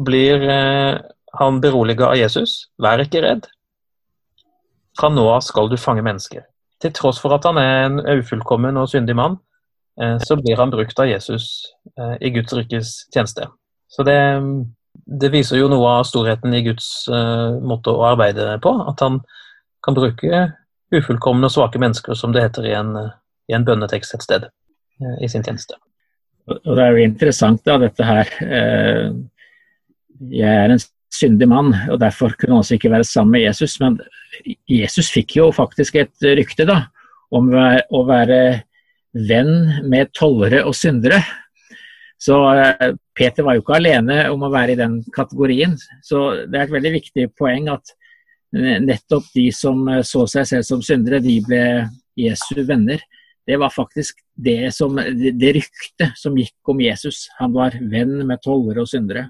blir 0.00 0.44
eh, 0.48 1.00
han 1.38 1.60
beroliga 1.64 2.10
av 2.10 2.18
Jesus. 2.20 2.68
Vær 2.82 3.02
ikke 3.04 3.22
redd. 3.24 3.48
Fra 4.98 5.08
nå 5.12 5.24
av 5.32 5.40
skal 5.44 5.70
du 5.70 5.78
fange 5.80 6.04
mennesker. 6.04 6.44
Til 6.82 6.92
tross 6.96 7.20
for 7.22 7.32
at 7.36 7.46
han 7.48 7.60
er 7.60 7.86
en 7.86 8.00
ufullkommen 8.18 8.76
og 8.80 8.90
syndig 8.92 9.16
mann, 9.16 9.38
så 10.24 10.38
blir 10.40 10.56
han 10.56 10.72
brukt 10.72 10.98
av 10.98 11.06
Jesus 11.06 11.44
i 12.24 12.30
Guds 12.32 12.54
rikes 12.56 12.92
tjeneste. 13.12 13.44
Så 13.92 14.04
det, 14.08 14.16
det, 15.04 15.30
viser 15.34 15.60
jo 15.60 15.68
noe 15.70 15.98
av 15.98 16.06
storheten 16.08 16.54
i 16.56 16.62
Guds 16.64 16.88
måte 17.62 17.92
å 17.92 18.06
arbeide 18.08 18.56
på. 18.64 18.72
At 18.88 19.04
han 19.04 19.20
kan 19.84 19.96
bruke 19.96 20.42
ufullkomne 20.92 21.48
og 21.48 21.54
svake 21.54 21.80
mennesker, 21.80 22.16
som 22.18 22.32
det 22.32 22.44
heter 22.48 22.68
i 22.68 22.74
en, 22.76 22.96
i 23.52 23.56
en 23.56 23.68
bønnetekst 23.68 24.16
et 24.16 24.26
sted, 24.26 24.48
i 25.20 25.28
sin 25.28 25.44
tjeneste. 25.44 25.76
Og 26.50 26.74
Det 26.76 26.82
er 26.82 26.96
jo 26.96 27.04
interessant, 27.06 27.62
da, 27.66 27.78
dette 27.82 28.06
her. 28.06 28.32
Uh, 28.42 29.12
jeg 30.32 30.48
er 30.48 30.72
en 30.72 30.82
syndig 31.12 31.48
mann, 31.50 31.70
og 31.90 32.00
derfor 32.00 32.34
kunne 32.34 32.56
han 32.56 32.64
også 32.64 32.78
ikke 32.78 32.90
være 32.92 33.06
sammen 33.06 33.36
med 33.36 33.46
Jesus. 33.46 33.76
Men 33.82 33.98
Jesus 34.70 35.10
fikk 35.12 35.36
jo 35.38 35.50
faktisk 35.54 36.00
et 36.00 36.28
rykte 36.38 36.66
da, 36.68 36.84
om 37.32 37.50
å 37.52 38.02
være 38.08 38.40
venn 39.12 39.82
med 39.88 40.12
tollere 40.16 40.62
og 40.64 40.76
syndere. 40.76 41.20
Så 42.22 42.36
eh, 42.54 42.92
Peter 43.18 43.44
var 43.44 43.56
jo 43.56 43.64
ikke 43.64 43.78
alene 43.80 44.18
om 44.30 44.44
å 44.46 44.52
være 44.52 44.74
i 44.74 44.78
den 44.78 45.00
kategorien. 45.14 45.74
Så 46.06 46.46
det 46.46 46.58
er 46.58 46.68
et 46.68 46.76
veldig 46.76 46.94
viktig 47.00 47.26
poeng 47.38 47.68
at 47.72 47.94
nettopp 48.52 49.26
de 49.34 49.48
som 49.54 49.82
eh, 49.90 50.04
så 50.06 50.26
seg 50.30 50.46
selv 50.48 50.68
som 50.68 50.84
syndere, 50.84 51.22
de 51.24 51.40
ble 51.44 51.64
Jesu 52.18 52.62
venner. 52.68 53.02
Det 53.46 53.58
var 53.58 53.72
faktisk 53.74 54.20
det, 54.38 54.70
som, 54.74 54.96
det 55.40 55.54
ryktet 55.56 56.18
som 56.18 56.36
gikk 56.38 56.70
om 56.70 56.80
Jesus. 56.82 57.26
Han 57.40 57.54
var 57.56 57.74
venn 57.74 58.20
med 58.26 58.42
tollere 58.44 58.84
og 58.84 58.90
syndere. 58.90 59.26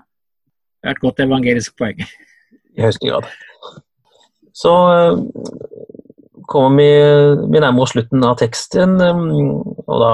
Det 0.82 0.90
er 0.90 0.96
et 0.96 1.04
godt 1.04 1.22
evangelisk 1.24 1.76
poeng. 1.80 2.02
I 2.76 2.84
høyeste 2.84 3.08
grad. 3.08 3.28
Så 4.52 4.72
eh, 4.92 5.22
kommer 6.50 6.82
vi, 6.82 6.90
vi 7.54 7.62
nærmer 7.62 7.88
slutten 7.88 8.24
av 8.26 8.36
teksten, 8.40 8.98
og 9.00 9.96
da 10.02 10.12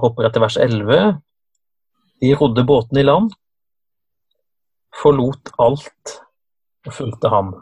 hopper 0.00 0.26
jeg 0.28 0.36
til 0.36 0.44
vers 0.46 0.58
11. 0.64 1.10
De 2.24 2.32
rodde 2.38 2.64
båten 2.66 3.00
i 3.00 3.04
land, 3.04 3.28
forlot 5.02 5.52
alt 5.60 6.18
og 6.88 6.94
fulgte 6.96 7.30
ham. 7.32 7.52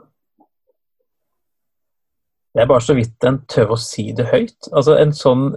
Det 2.56 2.62
er 2.62 2.68
bare 2.70 2.80
så 2.80 2.94
vidt 2.96 3.24
en 3.28 3.42
tør 3.52 3.74
å 3.74 3.76
si 3.76 4.06
det 4.16 4.30
høyt. 4.30 4.70
Altså 4.72 4.94
En 4.96 5.10
sånn 5.12 5.50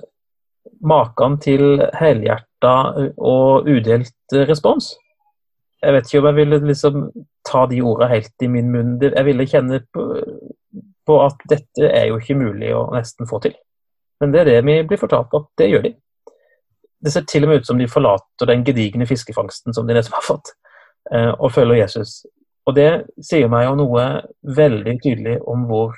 maken 0.83 1.37
til 1.39 1.79
helhjerta 1.95 2.73
og 3.15 3.69
udelt 3.71 4.35
respons. 4.49 4.97
Jeg 5.79 5.95
vet 5.95 6.09
ikke 6.09 6.19
om 6.19 6.27
jeg 6.27 6.37
ville 6.41 6.59
liksom 6.67 7.05
ta 7.47 7.61
de 7.71 7.79
ordene 7.79 8.09
helt 8.11 8.43
i 8.43 8.49
min 8.51 8.67
munn. 8.73 8.97
Jeg 8.99 9.25
ville 9.29 9.47
kjenne 9.47 9.79
på, 9.95 10.09
på 11.07 11.21
at 11.23 11.47
dette 11.47 11.87
er 11.87 12.09
jo 12.09 12.19
ikke 12.19 12.35
mulig 12.35 12.73
å 12.75 12.89
nesten 12.91 13.29
få 13.31 13.39
til. 13.47 13.55
Men 14.19 14.35
det 14.35 14.41
er 14.41 14.51
det 14.51 14.59
vi 14.67 14.75
blir 14.91 14.99
fortalt 14.99 15.39
at 15.39 15.47
det 15.61 15.69
gjør 15.71 15.87
de. 15.87 15.93
Det 16.99 17.15
ser 17.15 17.23
til 17.31 17.47
og 17.47 17.53
med 17.53 17.63
ut 17.63 17.71
som 17.71 17.79
de 17.79 17.87
forlater 17.87 18.51
den 18.51 18.67
gedigne 18.67 19.07
fiskefangsten 19.07 19.71
som 19.71 19.87
de 19.87 19.95
nettopp 19.95 20.19
har 20.19 20.27
fått, 20.27 20.51
eh, 21.15 21.31
og 21.31 21.55
følger 21.55 21.79
Jesus. 21.79 22.25
Og 22.67 22.75
det 22.75 22.89
sier 23.23 23.47
meg 23.47 23.69
jo 23.69 23.77
noe 23.79 24.05
veldig 24.43 24.99
tydelig 24.99 25.39
om 25.47 25.63
hvor 25.69 25.95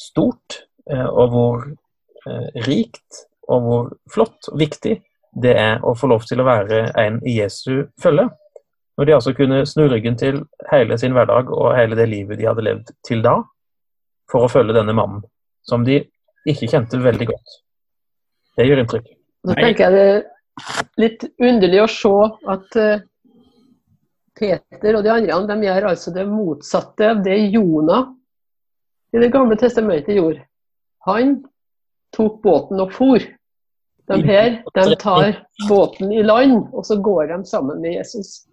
stort 0.00 0.62
eh, 0.90 1.06
og 1.06 1.34
hvor 1.34 1.64
eh, 1.68 2.62
rikt 2.66 3.24
og 3.50 3.64
hvor 3.66 3.88
flott 4.12 4.50
og 4.52 4.60
viktig 4.60 4.96
det 5.42 5.54
er 5.58 5.82
å 5.86 5.94
få 5.98 6.10
lov 6.10 6.24
til 6.26 6.42
å 6.42 6.46
være 6.46 6.84
en 6.98 7.20
i 7.26 7.36
Jesu 7.38 7.86
følge. 8.02 8.26
Når 8.98 9.06
de 9.06 9.14
altså 9.16 9.32
kunne 9.36 9.62
snu 9.68 9.86
ryggen 9.88 10.16
til 10.18 10.42
hele 10.70 10.98
sin 11.00 11.14
hverdag 11.16 11.52
og 11.54 11.70
hele 11.76 11.98
det 11.98 12.08
livet 12.10 12.40
de 12.40 12.48
hadde 12.48 12.64
levd 12.66 12.90
til 13.06 13.22
da, 13.24 13.36
for 14.30 14.46
å 14.46 14.50
følge 14.50 14.76
denne 14.76 14.94
mannen, 14.96 15.22
som 15.66 15.86
de 15.86 16.02
ikke 16.48 16.68
kjente 16.70 16.98
veldig 17.00 17.30
godt. 17.30 17.56
Det 18.58 18.66
gjør 18.66 18.82
inntrykk. 18.82 19.08
Så 19.46 19.56
tenker 19.56 19.86
jeg 19.86 19.94
det 19.94 20.04
er 20.10 21.00
litt 21.00 21.24
underlig 21.40 21.80
å 21.80 21.88
se 21.90 22.14
at 22.54 22.76
uh, 22.76 23.02
Peter 24.40 24.98
og 24.98 25.04
de 25.06 25.12
andre 25.14 25.46
de 25.48 25.68
gjør 25.68 25.88
altså 25.92 26.12
det 26.14 26.26
motsatte 26.28 27.12
av 27.14 27.22
det 27.24 27.38
Jonah 27.54 28.10
i 29.12 29.18
Det 29.18 29.28
gamle 29.32 29.56
testamentet 29.56 30.16
gjorde. 30.16 30.44
Han 31.06 31.36
tok 32.16 32.42
båten 32.42 32.80
og 32.82 32.92
for. 32.94 33.22
De 34.10 34.18
her 34.26 34.62
de 34.74 34.96
tar 34.98 35.36
båten 35.68 36.12
i 36.12 36.22
land, 36.22 36.66
og 36.74 36.86
så 36.86 36.96
går 36.98 37.30
de 37.30 37.44
sammen 37.46 37.80
med 37.82 37.94
Jesus. 38.00 38.46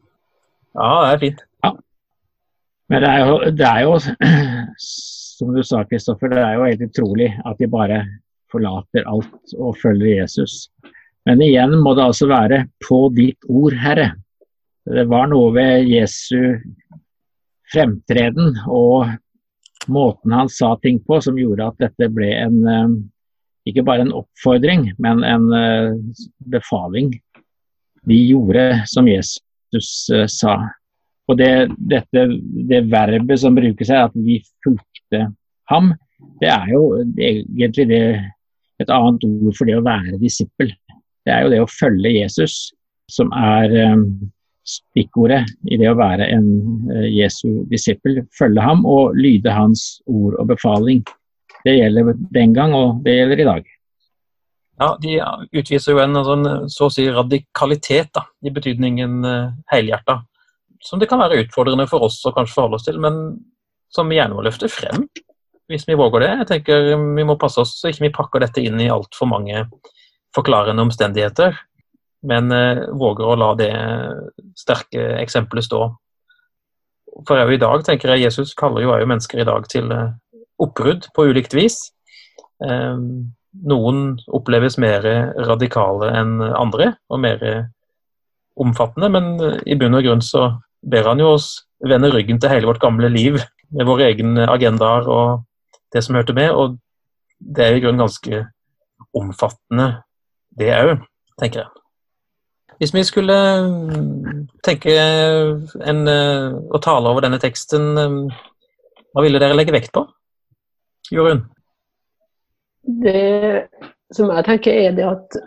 Ja, 0.77 0.89
det 1.01 1.13
er 1.15 1.21
fint. 1.23 1.41
Ja. 1.65 1.71
Men 2.89 3.03
det 3.03 3.09
er, 3.09 3.23
jo, 3.25 3.37
det 3.57 3.67
er 3.67 3.81
jo, 3.87 3.95
som 5.37 5.55
du 5.55 5.63
sa, 5.65 5.81
Kristoffer, 5.89 6.31
det 6.31 6.43
er 6.43 6.59
jo 6.59 6.67
helt 6.69 6.85
utrolig 6.91 7.31
at 7.41 7.57
de 7.59 7.69
bare 7.73 8.03
forlater 8.51 9.09
alt 9.09 9.57
og 9.57 9.75
følger 9.81 10.21
Jesus. 10.21 10.67
Men 11.27 11.41
igjen 11.43 11.73
må 11.83 11.95
det 11.97 12.05
altså 12.05 12.29
være 12.29 12.63
på 12.85 13.07
ditt 13.15 13.49
ord, 13.49 13.75
Herre. 13.81 14.11
Det 14.87 15.03
var 15.09 15.27
noe 15.27 15.49
ved 15.55 15.89
Jesu 15.89 16.61
fremtreden 17.73 18.55
og 18.71 19.09
måten 19.91 20.33
han 20.35 20.49
sa 20.51 20.75
ting 20.81 20.99
på 21.03 21.19
som 21.23 21.37
gjorde 21.39 21.69
at 21.69 21.79
dette 21.81 22.09
ble 22.13 22.31
en 22.35 22.57
eh, 22.67 22.97
ikke 23.67 23.83
bare 23.83 24.05
en 24.05 24.15
oppfordring, 24.15 24.91
men 25.03 25.23
en 25.27 25.47
eh, 25.55 25.95
befaling. 26.51 27.11
De 28.07 28.17
gjorde 28.29 28.63
som 28.87 29.07
Jesus 29.09 29.89
eh, 30.13 30.27
sa. 30.31 30.55
Og 31.27 31.39
det, 31.39 31.51
dette, 31.91 32.27
det 32.69 32.85
verbet 32.87 33.41
som 33.41 33.57
brukes 33.57 33.91
her, 33.91 34.07
at 34.07 34.15
vi 34.15 34.39
fulgte 34.63 35.25
ham, 35.71 35.91
det 36.39 36.49
er 36.53 36.69
jo 36.71 36.83
egentlig 37.19 37.89
det 37.89 38.03
et 38.79 38.91
annet 38.93 39.25
ord 39.25 39.55
for 39.57 39.67
det 39.67 39.75
å 39.79 39.83
være 39.85 40.19
disippel. 40.21 40.71
Det 41.25 41.33
er 41.33 41.43
jo 41.43 41.51
det 41.51 41.61
å 41.63 41.71
følge 41.71 42.13
Jesus 42.13 42.69
som 43.11 43.31
er 43.35 43.73
stikkordet 44.67 45.47
i 45.71 45.79
det 45.79 45.89
å 45.91 45.97
være 45.99 46.27
en 46.35 46.47
uh, 46.91 47.07
Jesu 47.07 47.63
disippel. 47.71 48.21
Følge 48.37 48.63
ham 48.63 48.85
og 48.89 49.17
lyde 49.17 49.53
hans 49.53 50.01
ord 50.05 50.37
og 50.41 50.51
befaling. 50.51 51.03
Det 51.65 51.77
gjelder 51.77 52.13
den 52.35 52.55
gang, 52.55 52.75
og 52.77 53.03
det 53.05 53.17
gjelder 53.17 53.41
i 53.43 53.49
dag. 53.49 53.69
Ja, 54.77 54.89
De 55.01 55.15
utviser 55.57 55.95
jo 55.95 56.01
en 56.03 56.19
sånn, 56.23 56.49
så 56.69 56.87
å 56.87 56.93
si 56.93 57.07
radikalitet, 57.09 58.11
da, 58.13 58.27
i 58.45 58.53
betydningen 58.53 59.23
helhjerta. 59.73 60.19
Som 60.85 61.01
det 61.01 61.09
kan 61.09 61.19
være 61.19 61.39
utfordrende 61.41 61.87
for 61.89 62.05
oss 62.05 62.19
å 62.29 62.33
kanskje 62.35 62.59
forholde 62.59 62.77
oss 62.77 62.85
til, 62.85 62.99
men 63.01 63.17
som 63.89 64.09
vi 64.09 64.19
gjerne 64.19 64.37
må 64.37 64.45
løfte 64.45 64.69
frem 64.69 65.07
hvis 65.67 65.87
vi 65.87 65.97
våger 65.99 66.23
det. 66.23 66.33
Jeg 66.41 66.49
tenker 66.51 66.89
Vi 66.95 67.27
må 67.27 67.37
passe 67.39 67.61
oss 67.63 67.77
så 67.81 67.91
ikke 67.91 68.07
vi 68.07 68.15
pakker 68.15 68.43
dette 68.43 68.63
inn 68.63 68.79
i 68.81 68.91
altfor 68.91 69.29
mange 69.29 69.65
forklarende 70.35 70.83
omstendigheter, 70.83 71.55
men 72.25 72.51
eh, 72.51 72.83
våger 72.97 73.25
å 73.25 73.37
la 73.37 73.53
det 73.59 73.71
sterke 74.57 75.17
eksempelet 75.21 75.67
stå. 75.67 75.81
For 77.27 77.53
i 77.53 77.61
dag 77.61 77.85
tenker 77.85 78.13
jeg 78.13 78.27
Jesus 78.27 78.53
kaller 78.57 78.85
jo 78.85 78.93
mennesker 79.09 79.41
i 79.41 79.47
dag 79.47 79.67
til 79.71 79.91
eh, 79.93 80.13
oppbrudd 80.61 81.09
på 81.15 81.27
ulikt 81.29 81.55
vis. 81.57 81.79
Eh, 82.63 82.97
noen 83.67 84.01
oppleves 84.37 84.77
mer 84.81 85.05
radikale 85.47 86.11
enn 86.19 86.41
andre, 86.45 86.91
og 87.09 87.21
mer 87.23 87.39
omfattende, 88.57 89.09
men 89.13 89.61
i 89.65 89.77
bunn 89.77 89.97
og 89.97 90.05
grunn 90.05 90.21
så 90.21 90.51
ber 90.85 91.09
han 91.09 91.21
jo 91.21 91.31
oss 91.35 91.47
vende 91.81 92.11
ryggen 92.13 92.41
til 92.41 92.53
hele 92.53 92.69
vårt 92.69 92.81
gamle 92.81 93.09
liv 93.09 93.39
med 93.73 93.89
våre 93.89 94.11
egne 94.11 94.45
agendaer 94.49 95.09
og 95.09 95.43
det 95.93 96.03
som 96.05 96.17
hørte 96.17 96.35
med. 96.37 96.53
Og 96.53 96.77
det 97.39 97.65
er 97.65 97.77
i 97.77 97.81
grunnen 97.81 98.05
ganske 98.05 98.45
omfattende, 99.17 99.89
det 100.57 100.73
òg, 100.73 101.01
tenker 101.41 101.65
jeg. 101.65 101.86
Hvis 102.77 102.93
vi 102.93 103.03
skulle 103.07 103.35
mm, 103.65 104.47
tenke 104.65 104.93
en, 104.93 106.03
eh, 106.11 106.53
å 106.53 106.81
tale 106.83 107.09
over 107.09 107.25
denne 107.25 107.39
teksten, 107.41 107.87
eh, 107.97 108.17
hva 109.13 109.23
ville 109.25 109.41
dere 109.41 109.57
legge 109.57 109.73
vekt 109.73 109.93
på? 109.95 110.05
Jorunn? 111.09 111.45
Det 113.03 113.67
som 114.13 114.29
jeg 114.31 114.45
tenker, 114.47 114.77
er 114.77 114.93
det 114.95 115.07
at 115.07 115.39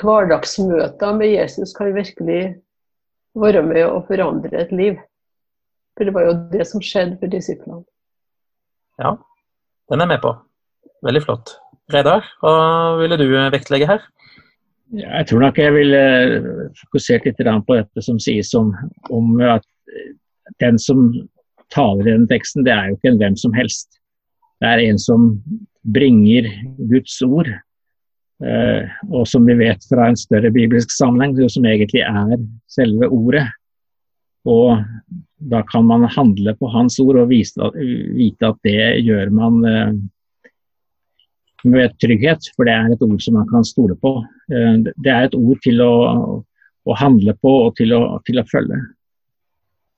hverdagsmøter 0.00 1.16
med 1.16 1.32
Jesus 1.32 1.72
kan 1.76 1.94
virkelig 1.96 2.42
være 3.38 3.64
med 3.64 3.86
å 3.88 4.02
forandre 4.06 4.52
et 4.60 4.72
liv. 4.76 5.00
For 5.96 6.08
det 6.08 6.14
var 6.16 6.28
jo 6.28 6.38
det 6.52 6.66
som 6.68 6.84
skjedde 6.84 7.18
for 7.20 7.32
disiplene. 7.32 7.82
Ja, 9.00 9.16
den 9.90 10.00
er 10.00 10.06
jeg 10.06 10.14
med 10.14 10.24
på. 10.24 10.36
Veldig 11.02 11.24
flott. 11.24 11.56
Reidar, 11.92 12.28
hva 12.40 12.52
ville 13.00 13.18
du 13.20 13.26
vektlegge 13.52 13.88
her? 13.88 14.04
Jeg 14.92 15.26
tror 15.28 15.40
nok 15.40 15.58
jeg 15.58 15.72
ville 15.72 16.00
fokusert 16.82 17.24
litt 17.24 17.40
på 17.40 17.76
dette 17.78 18.04
som 18.04 18.18
sies 18.20 18.52
om, 18.58 18.74
om 19.10 19.38
at 19.40 19.64
den 20.60 20.78
som 20.78 21.10
taler 21.72 22.06
i 22.06 22.12
den 22.12 22.28
teksten, 22.28 22.64
det 22.66 22.74
er 22.74 22.90
jo 22.90 22.98
ikke 22.98 23.12
en 23.12 23.20
hvem 23.22 23.36
som 23.40 23.54
helst. 23.56 24.00
Det 24.60 24.68
er 24.68 24.84
en 24.84 25.00
som 25.00 25.30
bringer 25.94 26.46
Guds 26.90 27.16
ord, 27.24 27.48
eh, 28.44 28.92
og 29.10 29.26
som 29.28 29.48
vi 29.48 29.56
vet 29.58 29.82
fra 29.88 30.10
en 30.10 30.18
større 30.18 30.52
bibelsk 30.54 30.92
sammenheng, 30.94 31.34
som 31.50 31.66
egentlig 31.66 32.04
er 32.04 32.36
selve 32.70 33.08
ordet. 33.08 33.48
Og 34.46 34.82
da 35.52 35.62
kan 35.70 35.86
man 35.86 36.06
handle 36.10 36.54
på 36.58 36.70
hans 36.70 36.98
ord 37.02 37.18
og 37.24 37.30
vite 37.32 37.72
at 37.72 38.60
det 38.66 38.82
gjør 39.06 39.32
man 39.34 39.64
eh, 39.66 39.94
med 41.68 41.94
trygghet, 42.02 42.48
for 42.56 42.68
det 42.68 42.74
er 42.74 42.92
et 42.92 43.04
ord 43.04 43.20
som 43.22 43.36
man 43.38 43.48
kan 43.50 43.66
stole 43.66 43.96
på. 44.00 44.14
Eh, 44.52 44.78
det 44.82 45.12
er 45.12 45.28
et 45.28 45.36
ord 45.38 45.62
til 45.64 45.82
å, 45.84 45.94
å 46.84 46.98
handle 47.00 47.34
på 47.38 47.54
og 47.66 47.76
til 47.78 47.94
å, 47.96 48.02
til 48.26 48.42
å 48.42 48.46
følge. 48.50 48.80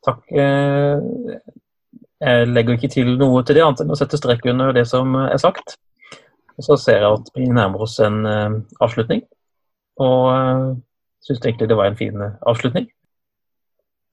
Takk. 0.04 0.24
Eh, 0.32 1.38
jeg 2.24 2.48
legger 2.50 2.78
ikke 2.78 2.92
til 2.92 3.14
noe 3.20 3.42
til 3.44 3.58
det, 3.58 3.64
annet 3.64 3.84
enn 3.84 3.92
å 3.92 3.98
sette 3.98 4.20
strek 4.20 4.44
under 4.48 4.72
det 4.76 4.86
som 4.88 5.16
er 5.26 5.40
sagt. 5.42 5.76
Og 6.54 6.68
så 6.68 6.78
ser 6.80 7.02
jeg 7.02 7.18
at 7.18 7.30
vi 7.34 7.48
nærmer 7.50 7.82
oss 7.84 7.98
en 8.00 8.20
avslutning, 8.84 9.24
og 9.98 10.78
syns 11.24 11.40
egentlig 11.42 11.66
det 11.68 11.76
var 11.76 11.90
en 11.90 11.98
fin 11.98 12.22
avslutning. 12.46 12.86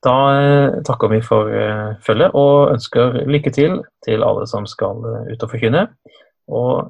Da 0.02 0.14
eh, 0.34 0.80
takker 0.86 1.12
vi 1.12 1.20
for 1.22 1.52
eh, 1.54 1.94
følget 2.02 2.34
og 2.38 2.72
ønsker 2.74 3.22
lykke 3.30 3.54
til 3.54 3.78
til 4.06 4.24
alle 4.26 4.48
som 4.50 4.66
skal 4.70 5.04
eh, 5.06 5.34
ut 5.34 5.44
og 5.46 5.52
forkynne. 5.52 5.84
Og 6.50 6.90